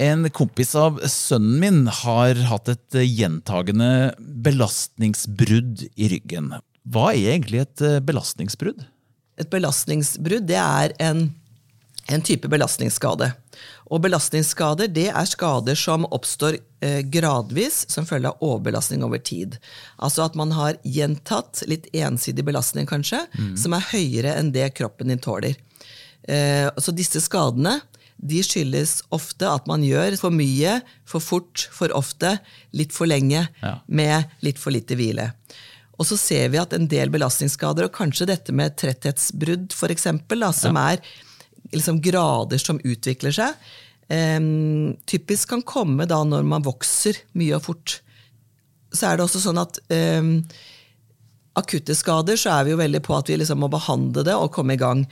En 0.00 0.24
kompis 0.32 0.70
av 0.80 0.96
sønnen 1.12 1.58
min 1.60 1.80
har 1.92 2.38
hatt 2.48 2.70
et 2.72 2.96
eh, 2.96 3.04
gjentagende 3.04 4.14
belastningsbrudd 4.46 5.82
i 5.92 6.08
ryggen. 6.14 6.54
Hva 6.88 7.10
er 7.12 7.34
egentlig 7.34 7.60
et 7.66 7.82
eh, 7.84 7.98
belastningsbrudd? 8.00 8.80
Et 9.40 9.50
belastningsbrudd 9.52 10.46
det 10.48 10.56
er 10.56 10.94
en, 11.04 11.26
en 12.10 12.22
type 12.26 12.48
belastningsskade. 12.50 13.30
Og 13.90 14.02
belastningsskader 14.04 14.90
det 14.90 15.08
er 15.10 15.28
skader 15.28 15.78
som 15.78 16.06
oppstår 16.10 16.58
eh, 16.82 17.00
gradvis 17.12 17.84
som 17.90 18.06
følge 18.08 18.32
av 18.32 18.42
overbelastning 18.44 19.04
over 19.06 19.22
tid. 19.22 19.58
Altså 19.98 20.26
at 20.26 20.36
man 20.38 20.54
har 20.56 20.78
gjentatt 20.86 21.64
litt 21.70 21.88
ensidig 21.94 22.44
belastning, 22.46 22.88
kanskje, 22.90 23.22
som 23.58 23.74
er 23.76 23.88
høyere 23.92 24.36
enn 24.38 24.52
det 24.54 24.70
kroppen 24.78 25.10
din 25.12 25.22
tåler. 25.22 25.58
Eh, 26.28 26.68
så 26.78 26.94
disse 26.94 27.22
skadene 27.24 27.78
de 28.20 28.42
skyldes 28.44 28.98
ofte 29.16 29.48
at 29.48 29.66
man 29.70 29.80
gjør 29.86 30.18
for 30.20 30.34
mye, 30.34 30.80
for 31.08 31.24
fort, 31.24 31.68
for 31.72 31.92
ofte, 31.96 32.36
litt 32.76 32.92
for 32.92 33.08
lenge, 33.08 33.46
Ja. 33.62 33.78
med 33.88 34.28
litt 34.44 34.58
for 34.60 34.70
lite 34.74 34.94
hvile. 34.98 35.30
Og 35.98 36.06
så 36.08 36.16
ser 36.18 36.48
vi 36.52 36.58
at 36.60 36.72
en 36.72 36.86
del 36.88 37.10
belastningsskader, 37.12 37.84
og 37.84 37.92
kanskje 37.96 38.26
dette 38.28 38.52
med 38.52 38.76
tretthetsbrudd 38.76 39.72
for 39.72 39.88
eksempel, 39.92 40.40
ja. 40.40 40.52
som 40.52 40.76
er 40.76 41.00
liksom 41.74 42.00
grader 42.02 42.60
som 42.62 42.80
utvikler 42.82 43.34
seg, 43.34 43.70
um, 44.08 44.96
typisk 45.10 45.52
kan 45.52 45.64
komme 45.66 46.06
da 46.10 46.22
når 46.26 46.46
man 46.48 46.66
vokser 46.66 47.18
mye 47.38 47.56
og 47.58 47.66
fort. 47.68 48.00
Så 48.90 49.06
er 49.06 49.18
det 49.18 49.26
også 49.26 49.42
sånn 49.44 49.60
at 49.60 49.78
um, 49.92 50.32
akutte 51.58 51.94
skader 51.98 52.38
så 52.38 52.56
er 52.56 52.66
vi 52.66 52.74
jo 52.74 52.80
veldig 52.80 53.02
på 53.06 53.14
at 53.16 53.30
vi 53.30 53.38
liksom 53.40 53.62
må 53.62 53.70
behandle 53.72 54.24
det 54.26 54.36
og 54.36 54.52
komme 54.54 54.76
i 54.76 54.80
gang. 54.80 55.04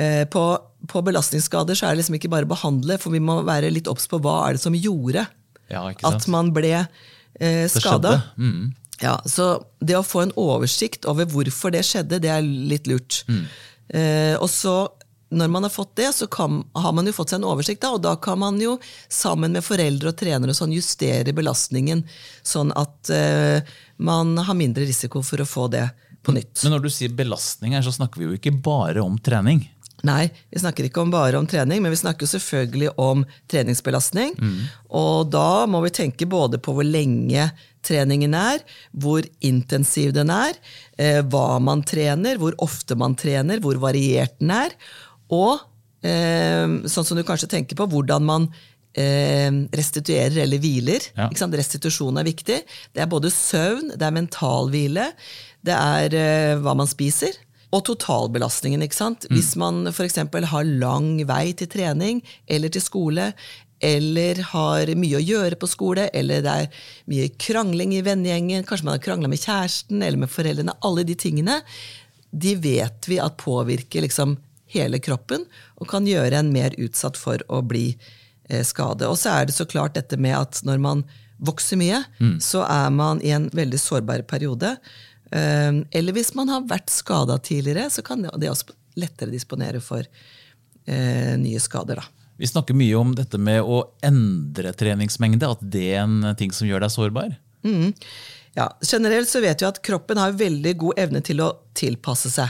Eh, 0.00 0.24
på, 0.30 0.42
på 0.88 1.02
belastningsskader 1.04 1.76
så 1.76 1.88
er 1.88 1.94
det 1.94 2.02
liksom 2.02 2.18
ikke 2.20 2.32
bare 2.32 2.48
behandle, 2.48 2.96
for 3.00 3.12
vi 3.14 3.22
må 3.22 3.40
være 3.46 3.72
litt 3.72 3.90
obs 3.90 4.06
på 4.10 4.20
hva 4.22 4.42
er 4.46 4.56
det 4.56 4.62
som 4.62 4.76
gjorde 4.76 5.26
Ja, 5.70 5.82
at 6.08 6.28
man 6.30 6.52
ble 6.56 6.72
eh, 6.78 7.66
skada. 7.70 8.20
Mm. 8.36 8.70
Ja, 9.00 9.16
så 9.28 9.52
det 9.80 9.96
å 9.96 10.04
få 10.04 10.24
en 10.26 10.36
oversikt 10.40 11.08
over 11.08 11.28
hvorfor 11.28 11.72
det 11.74 11.84
skjedde, 11.88 12.20
det 12.22 12.32
er 12.32 12.44
litt 12.44 12.88
lurt. 12.90 13.22
Eh, 13.90 14.36
og 14.36 14.48
så, 14.52 14.76
når 15.30 15.48
man 15.48 15.66
har 15.66 15.70
fått 15.70 15.96
det, 15.96 16.10
så 16.12 16.26
kan, 16.26 16.60
har 16.74 16.92
man 16.92 17.06
jo 17.06 17.14
fått 17.14 17.32
seg 17.32 17.40
en 17.40 17.48
oversikt, 17.52 17.82
da, 17.84 17.94
og 17.94 18.02
da 18.02 18.16
kan 18.22 18.40
man 18.42 18.58
jo 18.60 18.76
sammen 19.08 19.54
med 19.54 19.64
foreldre 19.64 20.10
og 20.10 20.18
trenere 20.18 20.54
og 20.54 20.58
sånn, 20.58 20.74
justere 20.74 21.34
belastningen, 21.36 22.02
sånn 22.42 22.74
at 22.78 23.12
uh, 23.14 23.74
man 24.02 24.34
har 24.42 24.58
mindre 24.58 24.88
risiko 24.88 25.22
for 25.26 25.42
å 25.42 25.48
få 25.48 25.68
det 25.70 25.86
på 26.26 26.34
nytt. 26.36 26.64
Men 26.64 26.76
når 26.76 26.86
du 26.86 26.90
sier 26.92 27.14
belastning 27.14 27.76
her, 27.78 27.86
så 27.86 27.94
snakker 27.94 28.20
vi 28.20 28.28
jo 28.28 28.40
ikke 28.40 28.56
bare 28.58 29.04
om 29.04 29.20
trening. 29.22 29.62
Nei, 30.06 30.30
vi 30.48 30.60
snakker 30.60 30.86
ikke 30.86 31.02
om 31.02 31.10
bare 31.12 31.36
om 31.38 31.46
trening, 31.48 31.82
men 31.82 31.92
vi 31.92 31.98
snakker 32.00 32.24
jo 32.24 32.32
selvfølgelig 32.32 32.94
om 33.00 33.24
treningsbelastning. 33.52 34.32
Og 34.96 35.28
da 35.32 35.66
må 35.68 35.82
vi 35.84 35.92
tenke 35.92 36.28
både 36.28 36.60
på 36.62 36.72
hvor 36.76 36.86
lenge 36.86 37.50
treningen 37.84 38.34
er, 38.36 38.64
hvor 38.92 39.24
intensiv 39.44 40.14
den 40.16 40.32
er, 40.32 40.56
eh, 40.98 41.20
hva 41.20 41.60
man 41.60 41.84
trener, 41.84 42.40
hvor 42.40 42.56
ofte 42.64 42.96
man 42.96 43.16
trener, 43.16 43.60
hvor 43.60 43.76
variert 43.80 44.38
den 44.40 44.52
er, 44.56 44.74
og 45.30 45.62
eh, 46.06 46.66
sånn 46.90 47.06
som 47.06 47.18
du 47.18 47.24
kanskje 47.26 47.50
tenker 47.54 47.78
på, 47.78 47.88
hvordan 47.90 48.26
man 48.26 48.48
eh, 48.94 49.50
restituerer 49.76 50.42
eller 50.44 50.62
hviler. 50.62 51.06
Ja. 51.16 51.28
Restitusjon 51.30 52.18
er 52.20 52.28
viktig. 52.28 52.60
Det 52.94 53.04
er 53.04 53.10
både 53.10 53.32
søvn, 53.34 53.94
det 53.96 54.06
er 54.06 54.16
mental 54.16 54.72
hvile, 54.72 55.10
det 55.66 55.76
er 55.76 56.18
eh, 56.18 56.58
hva 56.60 56.76
man 56.78 56.90
spiser. 56.90 57.36
Og 57.70 57.84
totalbelastningen. 57.86 58.82
ikke 58.82 58.98
sant? 58.98 59.28
Hvis 59.30 59.54
man 59.54 59.84
f.eks. 59.92 60.18
har 60.50 60.70
lang 60.82 61.20
vei 61.28 61.52
til 61.54 61.68
trening 61.70 62.18
eller 62.50 62.72
til 62.74 62.82
skole, 62.82 63.28
eller 63.80 64.42
har 64.50 64.90
mye 64.98 65.16
å 65.16 65.22
gjøre 65.22 65.56
på 65.56 65.68
skole, 65.70 66.08
eller 66.12 66.42
det 66.44 66.56
er 66.64 66.82
mye 67.08 67.30
krangling 67.40 67.94
i 67.96 68.02
vennegjengen, 68.04 68.66
kanskje 68.68 68.88
man 68.88 68.98
har 68.98 69.04
krangla 69.04 69.30
med 69.30 69.40
kjæresten 69.40 70.02
eller 70.02 70.20
med 70.20 70.32
foreldrene, 70.34 70.74
alle 70.84 71.06
de 71.08 71.16
tingene, 71.16 71.60
de 72.30 72.56
vet 72.60 73.08
vi 73.08 73.22
at 73.22 73.38
påvirker 73.40 74.04
liksom 74.04 74.36
hele 74.74 75.00
kroppen 75.02 75.44
og 75.80 75.88
kan 75.90 76.06
gjøre 76.08 76.38
en 76.40 76.52
mer 76.54 76.74
utsatt 76.78 77.18
for 77.20 77.42
å 77.48 77.60
bli 77.66 77.96
eh, 78.48 78.62
skade. 78.66 79.08
Og 79.10 79.18
så 79.20 79.32
er 79.40 79.46
det 79.50 79.56
så 79.56 79.66
klart 79.68 79.94
dette 79.98 80.18
med 80.20 80.36
at 80.38 80.62
når 80.66 80.80
man 80.82 81.04
vokser 81.40 81.78
mye, 81.80 82.02
så 82.44 82.66
er 82.68 82.90
man 82.92 83.22
i 83.24 83.30
en 83.32 83.46
veldig 83.56 83.78
sårbar 83.80 84.26
periode. 84.28 84.74
Eh, 85.32 85.72
Eller 85.96 86.12
hvis 86.12 86.34
man 86.36 86.48
har 86.52 86.66
vært 86.68 86.90
skada 86.92 87.38
tidligere, 87.38 87.88
så 87.90 88.02
kan 88.04 88.22
det- 88.22 88.50
også 88.50 88.74
lettere 88.96 89.30
disponere 89.30 89.80
for 89.80 90.02
eh, 90.86 91.36
nye 91.38 91.60
skader. 91.60 91.96
da. 91.96 92.02
Vi 92.36 92.46
snakker 92.46 92.74
mye 92.74 92.94
om 92.98 93.14
dette 93.14 93.38
med 93.38 93.60
å 93.62 93.82
endre 94.02 94.72
treningsmengde, 94.72 95.50
at 95.50 95.60
det 95.70 95.92
er 95.94 96.02
en 96.02 96.34
ting 96.36 96.50
som 96.52 96.66
gjør 96.68 96.80
deg 96.80 96.90
sårbar. 96.90 97.36
Ja, 98.56 98.68
generelt 98.82 99.28
så 99.28 99.40
vet 99.40 99.60
vi 99.60 99.66
at 99.68 99.82
kroppen 99.82 100.16
har 100.18 100.32
veldig 100.32 100.72
god 100.80 100.98
evne 100.98 101.20
til 101.22 101.36
å 101.44 101.52
tilpasse 101.76 102.30
seg 102.32 102.48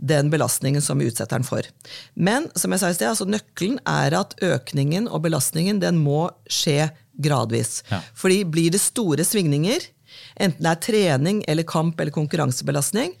den 0.00 0.30
belastningen 0.32 0.82
som 0.82 0.98
vi 0.98 1.08
utsetter 1.10 1.36
den 1.36 1.46
for. 1.46 1.66
Men 2.14 2.48
som 2.56 2.72
jeg 2.72 2.82
sa 2.82 2.90
i 2.90 2.96
sted, 2.96 3.10
altså 3.10 3.28
nøkkelen 3.28 3.80
er 3.88 4.16
at 4.16 4.36
økningen 4.44 5.08
og 5.10 5.26
belastningen 5.26 5.80
den 5.82 6.00
må 6.00 6.28
skje 6.50 6.88
gradvis. 7.20 7.82
Ja. 7.90 8.00
Fordi 8.16 8.42
blir 8.48 8.72
det 8.72 8.80
store 8.80 9.26
svingninger, 9.28 9.84
enten 10.40 10.64
det 10.64 10.72
er 10.72 10.84
trening 10.86 11.42
eller 11.48 11.68
kamp 11.68 12.00
eller 12.00 12.14
konkurransebelastning, 12.16 13.12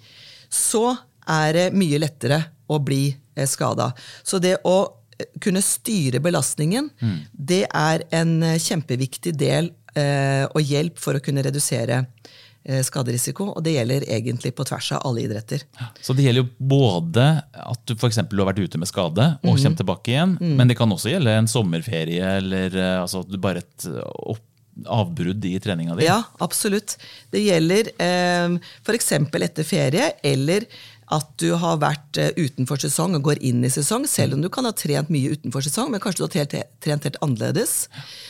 så 0.48 0.96
er 1.30 1.52
det 1.56 1.66
mye 1.76 2.00
lettere 2.00 2.40
å 2.70 2.80
bli 2.82 3.10
eh, 3.12 3.46
skada. 3.46 3.90
Så 4.24 4.40
det 4.42 4.56
å 4.66 4.78
eh, 5.18 5.28
kunne 5.42 5.62
styre 5.62 6.22
belastningen, 6.24 6.88
det 7.32 7.66
er 7.68 8.06
en 8.16 8.38
eh, 8.46 8.58
kjempeviktig 8.62 9.36
del 9.38 9.70
eh, 9.94 10.46
og 10.48 10.64
hjelp 10.64 10.98
for 11.02 11.18
å 11.18 11.22
kunne 11.24 11.44
redusere 11.44 12.00
eh, 12.00 12.39
skaderisiko. 12.84 13.46
Og 13.56 13.64
det 13.64 13.72
gjelder 13.76 14.04
egentlig 14.12 14.52
på 14.56 14.66
tvers 14.68 14.90
av 14.96 15.06
alle 15.08 15.24
idretter. 15.24 15.64
Så 16.04 16.12
det 16.16 16.26
gjelder 16.26 16.44
jo 16.44 16.68
både 16.72 17.24
at 17.56 17.82
du 17.88 17.94
for 17.96 18.10
eksempel 18.10 18.42
har 18.42 18.50
vært 18.50 18.60
ute 18.66 18.80
med 18.80 18.90
skade 18.90 19.26
og 19.40 19.56
kommer 19.56 19.80
tilbake 19.80 20.12
igjen, 20.12 20.36
men 20.40 20.68
det 20.68 20.76
kan 20.78 20.92
også 20.92 21.14
gjelde 21.14 21.38
en 21.40 21.50
sommerferie 21.50 22.36
eller 22.40 22.76
eh, 22.76 23.00
altså, 23.00 23.24
bare 23.40 23.64
et 23.64 23.88
eh, 23.88 24.40
avbrudd 24.86 25.44
i 25.44 25.56
treninga 25.60 25.96
di. 25.96 26.06
Ja, 26.08 26.22
absolutt. 26.38 26.96
Det 27.32 27.42
gjelder 27.42 27.92
eh, 27.96 28.56
f.eks. 28.84 29.12
etter 29.16 29.66
ferie, 29.66 30.12
eller 30.22 30.66
at 31.10 31.30
du 31.42 31.50
har 31.58 31.80
vært 31.82 32.20
eh, 32.22 32.32
utenfor 32.38 32.80
sesong 32.80 33.16
og 33.18 33.24
går 33.30 33.42
inn 33.46 33.64
i 33.66 33.72
sesong, 33.72 34.06
selv 34.08 34.36
om 34.36 34.44
du 34.44 34.50
kan 34.52 34.66
ha 34.68 34.72
trent 34.76 35.10
mye 35.12 35.34
utenfor 35.34 35.64
sesong, 35.66 35.90
men 35.92 36.02
kanskje 36.02 36.22
du 36.22 36.26
har 36.28 36.50
trent, 36.50 37.08
helt 37.08 37.22
annerledes. 37.24 37.88
Eh, 37.90 38.29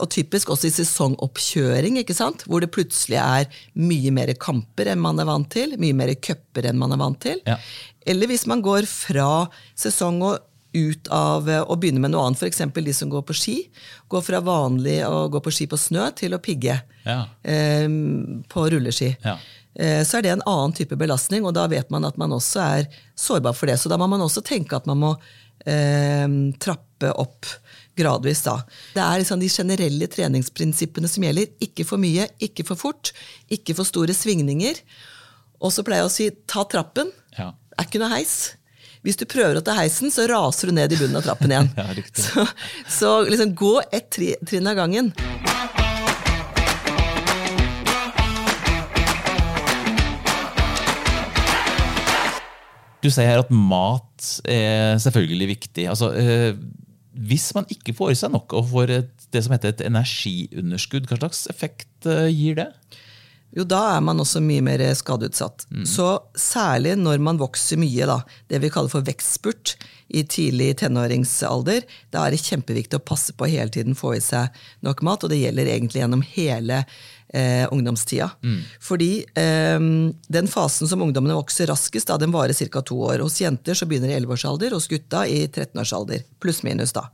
og 0.00 0.08
typisk 0.10 0.48
også 0.50 0.66
i 0.66 0.72
sesongoppkjøring, 0.74 2.00
ikke 2.00 2.14
sant? 2.16 2.42
hvor 2.50 2.60
det 2.64 2.72
plutselig 2.74 3.20
er 3.22 3.46
mye 3.78 4.10
mer 4.14 4.32
kamper 4.40 4.90
enn 4.90 4.98
man 5.02 5.20
er 5.22 5.28
vant 5.28 5.46
til, 5.52 5.76
mye 5.78 5.94
mer 5.94 6.10
cuper 6.18 6.66
enn 6.70 6.80
man 6.80 6.92
er 6.96 6.98
vant 6.98 7.20
til. 7.22 7.38
Ja. 7.46 7.54
Eller 8.06 8.26
hvis 8.32 8.46
man 8.50 8.64
går 8.66 8.88
fra 8.90 9.46
sesong 9.78 10.18
og 10.26 10.50
ut 10.74 11.06
av 11.14 11.46
eh, 11.48 11.60
å 11.70 11.76
begynne 11.78 12.02
med 12.02 12.10
noe 12.10 12.24
annet, 12.26 12.40
f.eks. 12.42 12.58
de 12.74 12.92
som 12.98 13.10
går 13.12 13.22
på 13.28 13.36
ski. 13.38 13.52
Går 14.10 14.24
fra 14.26 14.40
vanlig 14.42 14.96
å 15.06 15.28
gå 15.30 15.38
på 15.44 15.52
ski 15.54 15.68
på 15.70 15.78
snø 15.78 16.08
til 16.18 16.34
å 16.34 16.40
pigge 16.42 16.80
Ja. 17.06 17.20
eh, 17.46 17.86
på 18.50 18.64
rulleski. 18.74 19.12
Ja. 19.22 19.36
Eh, 19.78 20.02
så 20.02 20.18
er 20.18 20.22
det 20.26 20.32
en 20.34 20.42
annen 20.50 20.74
type 20.74 20.98
belastning, 20.98 21.46
og 21.46 21.54
da 21.54 21.68
vet 21.70 21.94
man 21.94 22.04
at 22.10 22.18
man 22.18 22.34
også 22.34 22.58
er 22.80 22.90
sårbar 23.14 23.54
for 23.54 23.70
det. 23.70 23.78
Så 23.78 23.88
da 23.88 23.96
må 24.02 24.10
man 24.10 24.26
også 24.26 24.42
tenke 24.42 24.74
at 24.74 24.86
man 24.90 24.98
må 24.98 25.14
eh, 25.66 26.26
trappe 26.58 27.12
opp 27.22 27.46
gradvis. 27.98 28.42
da. 28.46 28.58
Det 28.94 29.02
er 29.04 29.22
liksom 29.22 29.40
de 29.42 29.50
generelle 29.52 30.08
treningsprinsippene 30.10 31.10
som 31.10 31.26
gjelder. 31.26 31.52
Ikke 31.64 31.86
for 31.88 32.02
mye, 32.02 32.28
ikke 32.42 32.66
for 32.66 32.80
fort, 32.80 33.12
ikke 33.52 33.76
for 33.78 33.88
store 33.88 34.16
svingninger. 34.16 34.80
Og 35.64 35.72
så 35.72 35.84
pleier 35.86 36.04
jeg 36.04 36.10
å 36.10 36.14
si 36.14 36.28
ta 36.50 36.66
trappen. 36.68 37.12
Ja. 37.38 37.52
Det 37.70 37.80
er 37.80 37.88
ikke 37.88 38.02
noe 38.02 38.14
heis. 38.16 38.36
Hvis 39.04 39.18
du 39.20 39.26
prøver 39.28 39.58
å 39.58 39.64
ta 39.64 39.74
heisen, 39.76 40.08
så 40.12 40.24
raser 40.30 40.70
du 40.70 40.78
ned 40.78 40.92
i 40.94 40.98
bunnen 41.00 41.18
av 41.20 41.26
trappen 41.26 41.52
igjen. 41.52 41.70
Ja. 41.76 41.90
Så, 42.16 42.46
så 42.88 43.10
liksom 43.28 43.52
gå 43.58 43.74
ett 43.92 44.08
tri 44.16 44.32
trinn 44.48 44.68
av 44.70 44.78
gangen. 44.78 45.12
Du 53.04 53.10
sier 53.12 53.28
her 53.28 53.42
at 53.42 53.50
mat 53.52 54.30
er 54.48 54.96
selvfølgelig 55.02 55.50
viktig. 55.50 55.84
Altså, 55.92 56.08
eh, 56.16 56.56
hvis 57.14 57.52
man 57.54 57.66
ikke 57.70 57.94
får 57.96 58.12
i 58.12 58.18
seg 58.18 58.34
nok 58.34 58.56
og 58.58 58.70
får 58.72 58.92
et, 58.98 59.26
det 59.34 59.44
som 59.46 59.54
heter 59.54 59.74
et 59.74 59.84
energiunderskudd, 59.86 61.08
hva 61.08 61.20
slags 61.20 61.46
effekt 61.52 62.08
eh, 62.10 62.30
gir 62.34 62.58
det? 62.58 62.70
Jo, 63.54 63.62
da 63.70 63.80
er 63.94 64.00
man 64.02 64.18
også 64.18 64.40
mye 64.42 64.62
mer 64.66 64.82
skadeutsatt. 64.98 65.68
Så 65.86 66.08
særlig 66.34 66.96
når 66.98 67.20
man 67.22 67.38
vokser 67.38 67.78
mye, 67.78 68.08
da, 68.10 68.16
det 68.50 68.58
vi 68.64 68.70
kaller 68.74 68.90
for 68.90 69.06
vekstspurt 69.06 69.76
i 70.10 70.24
tidlig 70.26 70.72
tenåringsalder, 70.82 71.86
da 72.10 72.24
er 72.24 72.34
det 72.34 72.42
kjempeviktig 72.42 72.98
å 72.98 73.04
passe 73.06 73.34
på 73.34 73.46
å 73.46 73.52
hele 73.52 73.70
tiden 73.70 73.94
få 73.98 74.16
i 74.16 74.22
seg 74.22 74.50
nok 74.82 75.04
mat, 75.06 75.22
og 75.22 75.30
det 75.30 75.38
gjelder 75.38 75.70
egentlig 75.70 76.02
gjennom 76.02 76.26
hele 76.34 76.82
eh, 77.34 77.68
ungdomstida. 77.72 78.30
Fordi 78.80 79.24
eh, 79.34 79.80
den 80.28 80.48
fasen 80.48 80.88
som 80.88 81.02
ungdommene 81.02 81.34
vokser 81.34 81.66
raskest, 81.66 82.08
da, 82.08 82.18
den 82.18 82.32
varer 82.32 82.54
ca. 82.54 82.82
to 82.82 83.00
år. 83.10 83.18
Hos 83.18 83.40
jenter 83.40 83.74
så 83.74 83.86
begynner 83.86 84.08
det 84.08 84.14
i 84.14 84.20
11-årsalder, 84.20 84.70
hos 84.76 84.88
gutta 84.88 85.26
i 85.26 85.46
13-årsalder. 85.46 86.22
Pluss-minus, 86.40 86.94
da. 86.94 87.08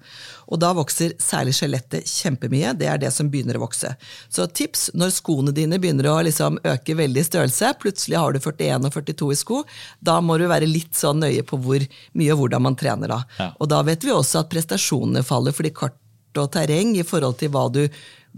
Og 0.50 0.61
da 0.61 0.72
vokser 0.76 1.14
særlig 1.22 1.54
skjelettet 1.56 2.09
kjempemye. 2.11 2.74
Det 2.78 2.88
er 2.90 3.00
det 3.00 3.12
som 3.14 3.30
begynner 3.30 3.56
å 3.56 3.64
vokse. 3.64 3.94
Så 4.28 4.46
tips 4.46 4.90
når 4.98 5.14
skoene 5.14 5.54
dine 5.56 5.80
begynner 5.80 6.11
å 6.11 6.18
liksom 6.26 6.61
øke 6.66 6.98
veldig 6.98 7.22
i 7.22 7.28
størrelse, 7.28 7.72
plutselig 7.80 8.18
har 8.20 8.35
du 8.35 8.40
41 8.42 8.88
og 8.88 8.94
42 8.98 9.33
i 9.33 9.40
sko, 9.40 9.62
da 10.00 10.18
må 10.24 10.37
du 10.40 10.48
være 10.50 10.68
litt 10.68 10.98
sånn 10.98 11.22
nøye 11.24 11.46
på 11.46 11.59
hvor 11.62 11.87
mye 12.18 12.35
og 12.35 12.44
hvordan 12.44 12.66
man 12.66 12.78
trener 12.78 13.14
da. 13.14 13.22
Ja. 13.38 13.50
Og 13.59 13.70
da 13.72 13.80
vet 13.87 14.04
vi 14.04 14.14
også 14.14 14.42
at 14.42 14.52
prestasjonene 14.52 15.24
faller 15.26 15.56
fordi 15.56 15.72
kart 15.76 15.96
og 16.38 16.50
terreng 16.54 16.94
i 16.98 17.06
forhold 17.06 17.40
til 17.40 17.50
hva 17.54 17.64
du 17.72 17.85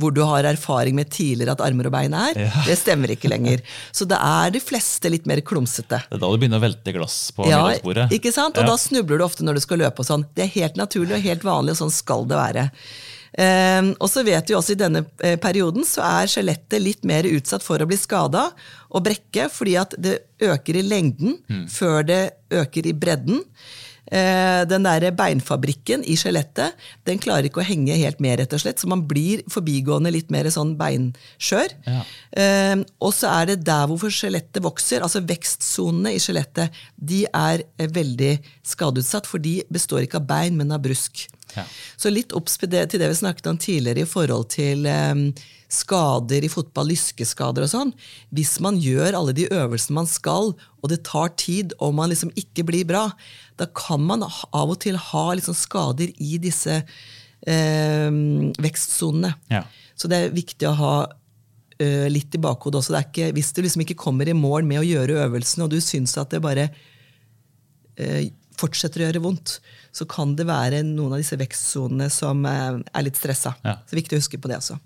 hvor 0.00 0.10
du 0.16 0.22
har 0.24 0.44
erfaring 0.48 0.94
med 0.96 1.10
tidligere 1.12 1.52
at 1.52 1.60
armer 1.60 1.86
og 1.90 1.92
bein 1.92 2.14
er, 2.16 2.38
det 2.66 2.76
stemmer 2.80 3.12
ikke 3.12 3.28
lenger. 3.34 3.60
Så 3.92 4.06
det 4.08 4.16
er 4.16 4.50
de 4.54 4.60
fleste 4.64 5.10
litt 5.12 5.26
mer 5.28 5.42
klumsete. 5.44 6.00
Det 6.08 6.16
er 6.16 6.22
da 6.22 6.30
du 6.32 6.38
begynner 6.40 6.60
å 6.62 6.64
velte 6.64 6.94
glass 6.96 7.18
på 7.36 7.44
Ja, 7.50 7.60
middagsbordet. 7.66 8.10
ikke 8.16 8.32
sant? 8.32 8.56
Og 8.56 8.64
Ja. 8.64 8.70
da 8.72 8.76
snubler 8.80 9.18
du 9.20 9.24
ofte 9.26 9.44
når 9.44 9.60
du 9.60 9.64
skal 9.66 9.82
løpe 9.84 10.00
og 10.00 10.08
sånn. 10.08 10.24
Det 10.34 10.46
er 10.46 10.54
helt 10.60 10.76
naturlig 10.80 11.18
og 11.18 11.26
helt 11.28 11.44
vanlig, 11.44 11.74
og 11.76 11.82
sånn 11.84 11.92
skal 11.92 12.24
det 12.30 12.38
være. 12.40 12.68
Um, 13.32 13.94
og 13.96 14.10
så 14.12 14.20
vet 14.26 14.50
vi 14.50 14.54
også 14.58 14.74
i 14.74 14.80
denne 14.82 15.06
eh, 15.24 15.38
perioden 15.40 15.86
så 15.88 16.02
er 16.04 16.26
skjelettet 16.28 16.82
litt 16.84 17.06
mer 17.08 17.24
utsatt 17.24 17.62
for 17.64 17.80
å 17.80 17.86
bli 17.88 17.96
skada 17.96 18.50
og 18.92 19.06
brekke, 19.06 19.46
fordi 19.48 19.76
at 19.80 19.94
det 19.96 20.18
øker 20.44 20.76
i 20.76 20.82
lengden 20.84 21.38
før 21.72 22.04
det 22.04 22.18
øker 22.52 22.90
i 22.90 22.92
bredden. 22.92 23.40
Eh, 24.12 24.62
den 24.68 24.84
der 24.84 25.06
beinfabrikken 25.16 26.02
i 26.04 26.18
skjelettet 26.20 26.76
den 27.08 27.20
klarer 27.22 27.48
ikke 27.48 27.62
å 27.62 27.66
henge 27.66 27.96
helt 27.96 28.20
med, 28.20 28.36
rett 28.42 28.52
og 28.52 28.60
slett, 28.60 28.82
så 28.82 28.90
man 28.90 29.06
blir 29.08 29.40
forbigående 29.52 30.12
litt 30.12 30.32
mer 30.34 30.50
sånn 30.52 30.74
beinskjør. 30.80 31.72
Ja. 31.88 32.02
Eh, 32.36 32.76
og 33.00 33.14
så 33.16 33.32
er 33.32 33.52
det 33.52 33.62
der 33.66 33.88
hvor 33.88 34.12
skjelettet 34.12 34.60
vokser, 34.64 35.04
altså 35.04 35.24
vekstsonene 35.24 36.12
i 36.16 36.20
skjelettet, 36.22 36.82
de 36.96 37.24
er 37.28 37.64
eh, 37.78 37.88
veldig 37.88 38.34
skadeutsatt, 38.74 39.28
for 39.28 39.42
de 39.42 39.60
består 39.72 40.04
ikke 40.04 40.20
av 40.20 40.28
bein, 40.28 40.60
men 40.60 40.74
av 40.76 40.84
brusk. 40.84 41.24
Ja. 41.56 41.64
Så 42.00 42.12
litt 42.12 42.32
obs 42.36 42.58
til 42.60 42.70
det 42.70 42.86
vi 42.90 43.18
snakket 43.18 43.48
om 43.50 43.58
tidligere 43.60 44.04
i 44.04 44.08
forhold 44.08 44.48
til 44.54 44.86
um, 44.88 45.24
skader 45.72 46.44
i 46.44 46.50
fotball, 46.52 46.90
lyskeskader 46.92 47.64
og 47.66 47.72
sånn. 47.72 47.92
Hvis 48.34 48.58
man 48.64 48.80
gjør 48.80 49.18
alle 49.18 49.34
de 49.36 49.48
øvelsene 49.52 50.00
man 50.00 50.10
skal, 50.10 50.52
og 50.56 50.92
det 50.92 51.02
tar 51.08 51.32
tid, 51.40 51.76
og 51.80 51.94
man 51.98 52.12
liksom 52.12 52.32
ikke 52.38 52.66
blir 52.68 52.88
bra, 52.88 53.06
da 53.60 53.68
kan 53.76 54.02
man 54.04 54.24
av 54.26 54.66
og 54.66 54.78
til 54.84 54.98
ha 54.98 55.24
liksom 55.36 55.56
skader 55.56 56.12
i 56.16 56.38
disse 56.42 56.82
um, 57.46 58.52
vekstsonene. 58.60 59.34
Ja. 59.52 59.64
Så 59.96 60.10
det 60.10 60.18
er 60.18 60.36
viktig 60.36 60.68
å 60.70 60.78
ha 60.78 60.94
litt 61.82 62.36
i 62.36 62.38
bakhodet 62.38 62.78
også. 62.78 62.92
Det 62.94 62.98
er 63.00 63.06
ikke, 63.08 63.32
hvis 63.34 63.48
du 63.56 63.58
liksom 63.64 63.82
ikke 63.82 63.96
kommer 63.98 64.28
i 64.30 64.34
mål 64.36 64.62
med 64.68 64.78
å 64.78 64.84
gjøre 64.86 65.16
øvelsene, 65.24 65.64
og 65.64 65.72
du 65.72 65.80
syns 65.82 66.12
at 66.20 66.30
det 66.30 66.38
bare 66.44 66.68
fortsetter 68.62 69.02
å 69.02 69.06
gjøre 69.08 69.22
vondt, 69.26 69.58
så 69.92 70.06
kan 70.08 70.32
det 70.38 70.46
være 70.48 70.80
noen 70.86 71.16
av 71.16 71.20
disse 71.22 71.36
vekstsonene 71.40 72.08
som 72.12 72.40
ø, 72.48 72.54
er 72.80 73.04
litt 73.06 73.18
stressa. 73.20 73.52
Ja. 73.66 73.76
Så 73.82 73.90
det 73.92 73.98
er 73.98 74.02
viktig 74.04 74.18
å 74.18 74.22
huske 74.22 74.40
på 74.42 74.50
det 74.52 74.58
også. 74.62 74.78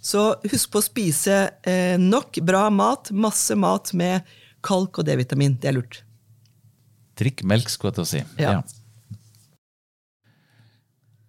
Så 0.00 0.22
husk 0.48 0.70
på 0.72 0.80
å 0.80 0.86
spise 0.86 1.40
eh, 1.68 1.98
nok 2.00 2.38
bra 2.48 2.68
mat, 2.72 3.10
masse 3.12 3.52
mat 3.60 3.90
med 3.92 4.24
kalk 4.64 5.02
og 5.02 5.04
D-vitamin. 5.08 5.58
Det 5.60 5.68
er 5.68 5.76
lurt. 5.76 5.98
Drikk 7.20 7.42
melk, 7.44 7.68
skulle 7.68 7.90
jeg 7.92 7.98
til 7.98 8.06
å 8.06 8.10
si. 8.14 8.22
Ja. 8.40 8.54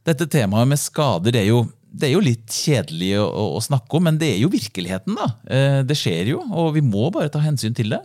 Dette 0.08 0.25
temaet 0.32 0.69
med 0.71 0.80
skader 0.82 1.36
det 1.36 1.43
er 1.43 1.49
jo, 1.51 1.60
det 1.91 2.08
er 2.08 2.13
jo 2.15 2.23
litt 2.23 2.56
kjedelig 2.56 3.12
å, 3.21 3.27
å, 3.27 3.43
å 3.60 3.62
snakke 3.62 3.99
om, 3.99 4.08
men 4.08 4.17
det 4.21 4.32
er 4.34 4.39
jo 4.45 4.49
virkeligheten. 4.54 5.17
da. 5.19 5.27
Eh, 5.51 5.82
Det 5.88 5.97
skjer 5.99 6.32
jo, 6.34 6.39
og 6.47 6.71
vi 6.77 6.84
må 6.86 7.10
bare 7.13 7.30
ta 7.34 7.43
hensyn 7.43 7.75
til 7.77 7.91
det. 7.93 8.01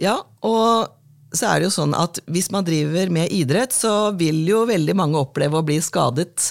Ja, 0.00 0.14
og 0.46 0.94
så 1.32 1.46
er 1.50 1.60
det 1.60 1.68
jo 1.68 1.74
sånn 1.74 1.94
at 1.94 2.18
hvis 2.30 2.50
man 2.54 2.66
driver 2.66 3.10
med 3.14 3.32
idrett, 3.34 3.74
så 3.74 4.10
vil 4.18 4.42
jo 4.48 4.64
veldig 4.70 4.96
mange 4.98 5.20
oppleve 5.20 5.60
å 5.60 5.66
bli 5.66 5.78
skadet 5.84 6.50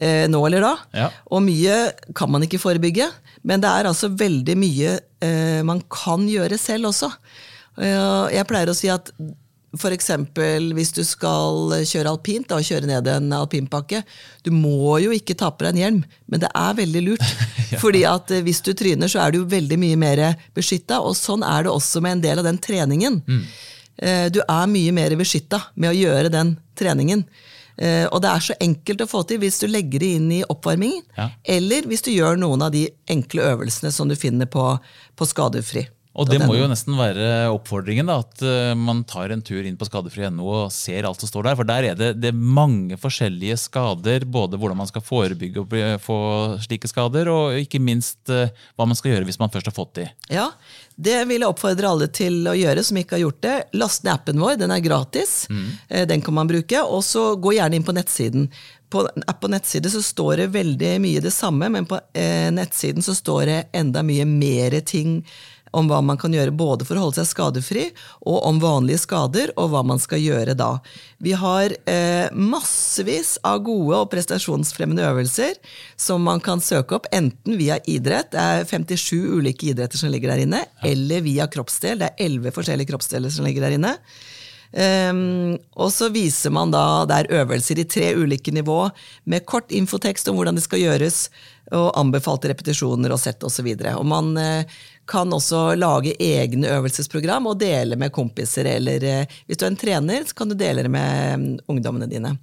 eh, 0.00 0.26
nå 0.30 0.40
eller 0.48 0.64
da. 0.64 0.74
Ja. 0.96 1.08
Og 1.30 1.44
mye 1.46 1.78
kan 2.16 2.32
man 2.32 2.46
ikke 2.46 2.62
forebygge, 2.62 3.08
men 3.46 3.62
det 3.62 3.70
er 3.70 3.88
altså 3.90 4.10
veldig 4.10 4.56
mye 4.58 4.96
eh, 5.22 5.62
man 5.66 5.82
kan 5.92 6.26
gjøre 6.30 6.58
selv 6.60 6.90
også. 6.90 7.12
Eh, 7.78 8.36
jeg 8.36 8.48
pleier 8.50 8.72
å 8.72 8.78
si 8.78 8.90
at 8.92 9.12
eksempel 9.92 10.70
hvis 10.72 10.92
du 10.96 11.02
skal 11.04 11.74
kjøre 11.84 12.08
alpint 12.14 12.48
da, 12.48 12.58
og 12.58 12.64
kjøre 12.64 12.88
ned 12.88 13.06
en 13.12 13.32
alpinpakke, 13.36 14.02
du 14.42 14.50
må 14.54 14.96
jo 15.02 15.12
ikke 15.12 15.36
ta 15.36 15.50
på 15.50 15.66
deg 15.66 15.74
en 15.74 15.82
hjelm, 15.82 16.02
men 16.26 16.40
det 16.40 16.50
er 16.54 16.78
veldig 16.78 17.02
lurt. 17.04 17.26
Fordi 17.82 18.02
at 18.08 18.30
eh, 18.34 18.42
hvis 18.46 18.62
du 18.64 18.72
tryner, 18.74 19.10
så 19.10 19.22
er 19.22 19.36
du 19.36 19.44
veldig 19.44 19.78
mye 19.78 20.00
mer 20.00 20.26
beskytta, 20.56 21.00
og 21.04 21.16
sånn 21.18 21.44
er 21.46 21.66
det 21.66 21.74
også 21.74 22.02
med 22.02 22.18
en 22.18 22.26
del 22.26 22.42
av 22.42 22.48
den 22.48 22.58
treningen. 22.58 23.22
Eh, 23.26 23.64
Du 23.98 24.40
er 24.44 24.66
mye 24.68 24.92
mer 24.92 25.14
beskytta 25.16 25.62
med 25.76 25.90
å 25.90 25.96
gjøre 25.96 26.28
den 26.30 26.56
treningen. 26.76 27.22
Eh, 27.78 28.06
Og 28.12 28.22
det 28.22 28.28
er 28.30 28.40
så 28.40 28.54
enkelt 28.60 29.00
å 29.04 29.08
få 29.08 29.22
til 29.28 29.38
hvis 29.42 29.58
du 29.60 29.66
legger 29.68 30.00
det 30.00 30.10
inn 30.18 30.30
i 30.32 30.42
oppvarmingen, 30.48 31.02
Ja. 31.16 31.30
eller 31.44 31.82
hvis 31.88 32.02
du 32.02 32.10
gjør 32.10 32.38
noen 32.40 32.62
av 32.62 32.72
de 32.72 32.88
enkle 33.08 33.42
øvelsene 33.42 33.92
som 33.92 34.08
du 34.08 34.14
finner 34.16 34.46
på, 34.46 34.78
på 35.16 35.26
Skadefri. 35.28 35.86
Og 36.16 36.30
det 36.30 36.38
må 36.42 36.54
jo 36.56 36.68
nesten 36.70 36.96
være 36.96 37.50
oppfordringen, 37.52 38.08
da, 38.08 38.18
at 38.24 38.42
eh, 38.44 38.72
man 38.78 39.02
tar 39.08 39.32
en 39.34 39.42
tur 39.44 39.66
inn 39.66 39.76
på 39.76 39.88
skadefri.no 39.88 40.46
og 40.46 40.72
ser 40.72 41.08
alt 41.08 41.20
som 41.20 41.30
står 41.30 41.50
der. 41.50 41.58
For 41.58 41.68
der 41.68 41.88
er 41.90 41.98
det, 41.98 42.10
det 42.22 42.30
er 42.32 42.38
mange 42.60 42.96
forskjellige 43.00 43.58
skader, 43.66 44.24
både 44.24 44.60
hvordan 44.60 44.80
man 44.80 44.88
skal 44.88 45.04
forebygge 45.04 45.62
og 45.62 45.76
få 46.02 46.18
slike 46.64 46.88
skader, 46.90 47.28
og 47.32 47.60
ikke 47.60 47.82
minst 47.82 48.32
eh, 48.32 48.52
hva 48.76 48.88
man 48.88 48.98
skal 48.98 49.12
gjøre 49.12 49.28
hvis 49.28 49.40
man 49.42 49.52
først 49.52 49.68
har 49.68 49.76
fått 49.76 49.98
de. 50.00 50.06
Ja, 50.32 50.48
det 50.96 51.18
vil 51.28 51.44
jeg 51.44 51.52
oppfordre 51.52 51.90
alle 51.92 52.08
til 52.08 52.40
å 52.48 52.56
gjøre 52.56 52.84
som 52.86 52.96
ikke 53.00 53.18
har 53.18 53.26
gjort 53.26 53.42
det. 53.44 53.56
Last 53.76 54.06
ned 54.06 54.14
appen 54.16 54.40
vår, 54.40 54.56
den 54.62 54.72
er 54.72 54.84
gratis. 54.84 55.42
Mm. 55.52 55.68
Den 56.08 56.24
kan 56.24 56.38
man 56.38 56.48
bruke. 56.48 56.80
Og 56.80 57.04
så 57.04 57.34
gå 57.36 57.52
gjerne 57.58 57.76
inn 57.76 57.84
på 57.84 57.92
nettsiden. 57.96 58.48
På, 58.88 59.02
app 59.26 59.44
og 59.44 59.50
nettside 59.50 59.90
så 59.90 60.00
står 60.04 60.40
det 60.40 60.46
veldig 60.54 60.92
mye 61.02 61.20
det 61.20 61.32
samme, 61.34 61.68
men 61.74 61.88
på 61.90 61.98
eh, 62.14 62.48
nettsiden 62.54 63.02
så 63.02 63.16
står 63.18 63.42
det 63.50 63.58
enda 63.76 64.04
mye 64.06 64.24
mer 64.30 64.78
ting 64.86 65.18
om 65.76 65.88
hva 65.90 66.00
man 66.04 66.18
kan 66.20 66.34
gjøre 66.34 66.54
både 66.54 66.86
for 66.86 66.98
å 66.98 67.06
holde 67.06 67.20
seg 67.20 67.30
skadefri, 67.30 67.86
og 68.28 68.44
om 68.48 68.60
vanlige 68.62 69.02
skader, 69.02 69.52
og 69.56 69.72
hva 69.72 69.82
man 69.86 70.00
skal 70.02 70.22
gjøre 70.22 70.56
da. 70.58 70.76
Vi 71.22 71.34
har 71.36 71.74
eh, 71.88 72.28
massevis 72.32 73.36
av 73.46 73.62
gode 73.66 74.02
og 74.04 74.10
prestasjonsfremmende 74.12 75.06
øvelser 75.08 75.56
som 76.00 76.24
man 76.26 76.42
kan 76.44 76.62
søke 76.64 76.98
opp, 76.98 77.10
enten 77.14 77.58
via 77.60 77.80
idrett, 77.88 78.32
det 78.34 78.42
er 78.42 78.66
57 78.68 79.38
ulike 79.38 79.72
idretter 79.72 80.00
som 80.00 80.12
ligger 80.12 80.34
der 80.34 80.46
inne, 80.46 80.64
eller 80.86 81.24
via 81.26 81.48
kroppsdel, 81.50 82.00
det 82.00 82.12
er 82.12 82.26
11 82.30 82.56
forskjellige 82.56 82.92
kroppsdeler 82.92 83.32
som 83.32 83.46
ligger 83.48 83.66
der 83.66 83.78
inne. 83.78 83.96
Ehm, 84.76 85.56
og 85.72 85.88
så 85.92 86.10
viser 86.12 86.52
man 86.52 86.72
da 86.74 87.06
der 87.08 87.30
øvelser 87.32 87.80
i 87.80 87.86
tre 87.88 88.10
ulike 88.18 88.52
nivå, 88.52 88.82
med 89.24 89.46
kort 89.48 89.72
infotekst 89.72 90.28
om 90.28 90.36
hvordan 90.36 90.58
det 90.58 90.66
skal 90.66 90.82
gjøres, 90.82 91.26
og 91.74 91.96
anbefalte 91.98 92.52
repetisjoner 92.52 93.10
og 93.10 93.18
sett 93.18 93.42
osv. 93.46 93.66
Og, 93.72 93.80
så 93.82 93.94
og 93.98 94.06
man 94.06 94.28
uh, 94.38 94.76
kan 95.10 95.32
også 95.34 95.72
lage 95.74 96.12
egne 96.22 96.68
øvelsesprogram 96.76 97.48
og 97.50 97.58
dele 97.58 97.98
med 97.98 98.14
kompiser. 98.14 98.68
Eller 98.76 99.02
uh, 99.02 99.38
hvis 99.48 99.58
du 99.58 99.64
er 99.66 99.72
en 99.72 99.80
trener, 99.80 100.28
så 100.28 100.36
kan 100.38 100.52
du 100.52 100.54
dele 100.54 100.84
det 100.86 100.92
med 100.94 101.34
um, 101.34 101.48
ungdommene 101.74 102.06
dine. 102.06 102.36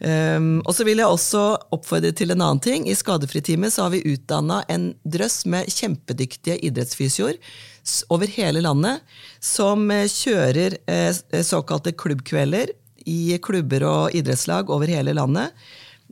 Um, 0.00 0.62
og 0.64 0.72
så 0.76 0.84
vil 0.88 1.00
jeg 1.00 1.08
også 1.08 1.42
oppfordre 1.76 2.14
til 2.16 2.32
en 2.32 2.40
annen 2.40 2.64
ting. 2.64 2.88
I 2.88 2.96
Skadefritime 2.96 3.68
så 3.72 3.84
har 3.84 3.92
vi 3.92 4.04
utdanna 4.14 4.62
en 4.72 4.94
drøss 5.04 5.42
med 5.52 5.68
kjempedyktige 5.72 6.56
idrettsfysioer 6.70 7.36
over 8.08 8.26
hele 8.26 8.60
landet, 8.60 9.00
som 9.40 9.90
eh, 9.90 10.06
kjører 10.10 10.78
eh, 10.86 11.42
såkalte 11.42 11.92
klubbkvelder 11.92 12.72
i 13.06 13.38
klubber 13.42 13.84
og 13.86 14.16
idrettslag 14.18 14.70
over 14.74 14.90
hele 14.90 15.14
landet. 15.16 15.54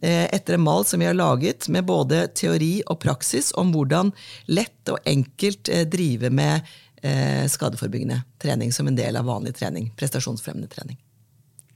eh, 0.02 0.26
Etter 0.34 0.54
en 0.54 0.66
mal 0.66 0.84
som 0.86 1.02
vi 1.02 1.08
har 1.08 1.18
laget 1.18 1.68
med 1.68 1.84
både 1.84 2.26
teori 2.34 2.82
og 2.86 3.00
praksis 3.02 3.52
om 3.58 3.72
hvordan 3.74 4.12
lett 4.46 4.92
og 4.92 5.02
enkelt 5.04 5.70
drive 5.90 6.30
med 6.30 6.74
skadeforebyggende 7.52 8.22
trening 8.40 8.70
som 8.72 8.88
en 8.88 8.96
del 8.96 9.18
av 9.20 9.26
vanlig 9.28 9.52
trening. 9.58 9.90
Prestasjonsfremmende 10.00 10.70
trening. 10.72 10.96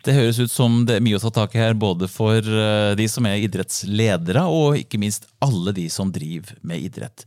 Det 0.09 0.15
høres 0.17 0.39
ut 0.41 0.49
som 0.49 0.87
det 0.89 0.95
er 0.97 1.03
mye 1.05 1.19
å 1.19 1.21
ta 1.21 1.29
tak 1.37 1.53
i 1.53 1.61
her, 1.61 1.75
både 1.77 2.07
for 2.09 2.41
eh, 2.41 2.95
de 2.97 3.05
som 3.13 3.27
er 3.29 3.43
idrettsledere, 3.45 4.47
og 4.49 4.79
ikke 4.81 5.01
minst 5.03 5.27
alle 5.45 5.75
de 5.77 5.85
som 5.93 6.09
driver 6.15 6.57
med 6.65 6.87
idrett. 6.87 7.27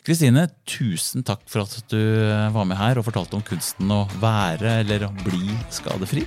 Kristine, 0.00 0.46
tusen 0.64 1.26
takk 1.28 1.44
for 1.52 1.66
at 1.66 1.92
du 1.92 2.00
eh, 2.00 2.48
var 2.54 2.64
med 2.70 2.80
her 2.80 2.96
og 2.96 3.04
fortalte 3.10 3.36
om 3.36 3.44
kunsten 3.44 3.92
å 3.92 4.06
være 4.22 4.78
eller 4.80 5.04
bli 5.26 5.58
skadefri. 5.68 6.24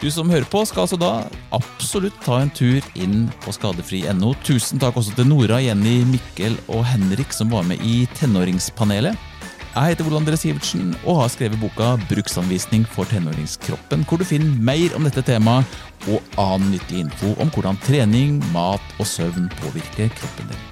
Du 0.00 0.08
som 0.08 0.32
hører 0.32 0.48
på, 0.48 0.64
skal 0.64 0.86
altså 0.86 0.96
da 1.00 1.12
absolutt 1.52 2.16
ta 2.24 2.40
en 2.40 2.54
tur 2.56 2.80
inn 2.96 3.28
på 3.44 3.52
skadefri.no. 3.52 4.32
Tusen 4.48 4.80
takk 4.80 4.96
også 5.02 5.12
til 5.18 5.28
Nora, 5.28 5.60
Jenny, 5.60 6.00
Mikkel 6.08 6.56
og 6.64 6.80
Henrik 6.88 7.36
som 7.36 7.52
var 7.52 7.68
med 7.68 7.84
i 7.84 8.06
Tenåringspanelet. 8.16 9.33
Jeg 9.74 9.90
heter 9.90 10.06
Ole 10.06 10.20
André 10.20 10.36
Sivertsen 10.38 10.92
og 11.02 11.16
har 11.18 11.30
skrevet 11.32 11.58
boka 11.58 11.96
'Bruksanvisning 12.06 12.84
for 12.86 13.10
tenåringskroppen', 13.10 14.04
hvor 14.06 14.20
du 14.20 14.24
finner 14.24 14.54
mer 14.62 14.94
om 14.94 15.02
dette 15.02 15.24
temaet 15.26 15.66
og 16.06 16.22
annen 16.38 16.70
nyttig 16.70 17.00
info 17.02 17.32
om 17.42 17.50
hvordan 17.50 17.80
trening, 17.82 18.38
mat 18.52 18.94
og 19.02 19.06
søvn 19.06 19.48
påvirker 19.58 20.14
kroppen 20.14 20.52
din. 20.52 20.62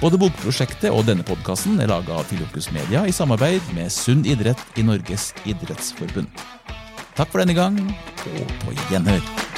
Både 0.00 0.18
bokprosjektet 0.18 0.90
og 0.90 1.06
denne 1.06 1.22
podkasten 1.22 1.78
er 1.78 1.86
laga 1.86 2.18
av 2.18 2.26
Filiokus 2.26 2.72
Media 2.74 3.04
i 3.06 3.14
samarbeid 3.14 3.62
med 3.78 3.94
Sunn 3.94 4.26
idrett 4.26 4.58
i 4.74 4.82
Norges 4.82 5.30
idrettsforbund. 5.46 6.26
Takk 7.14 7.30
for 7.30 7.38
denne 7.38 7.54
gang, 7.54 7.78
og 8.26 8.58
på 8.64 8.74
gjenhør. 8.90 9.49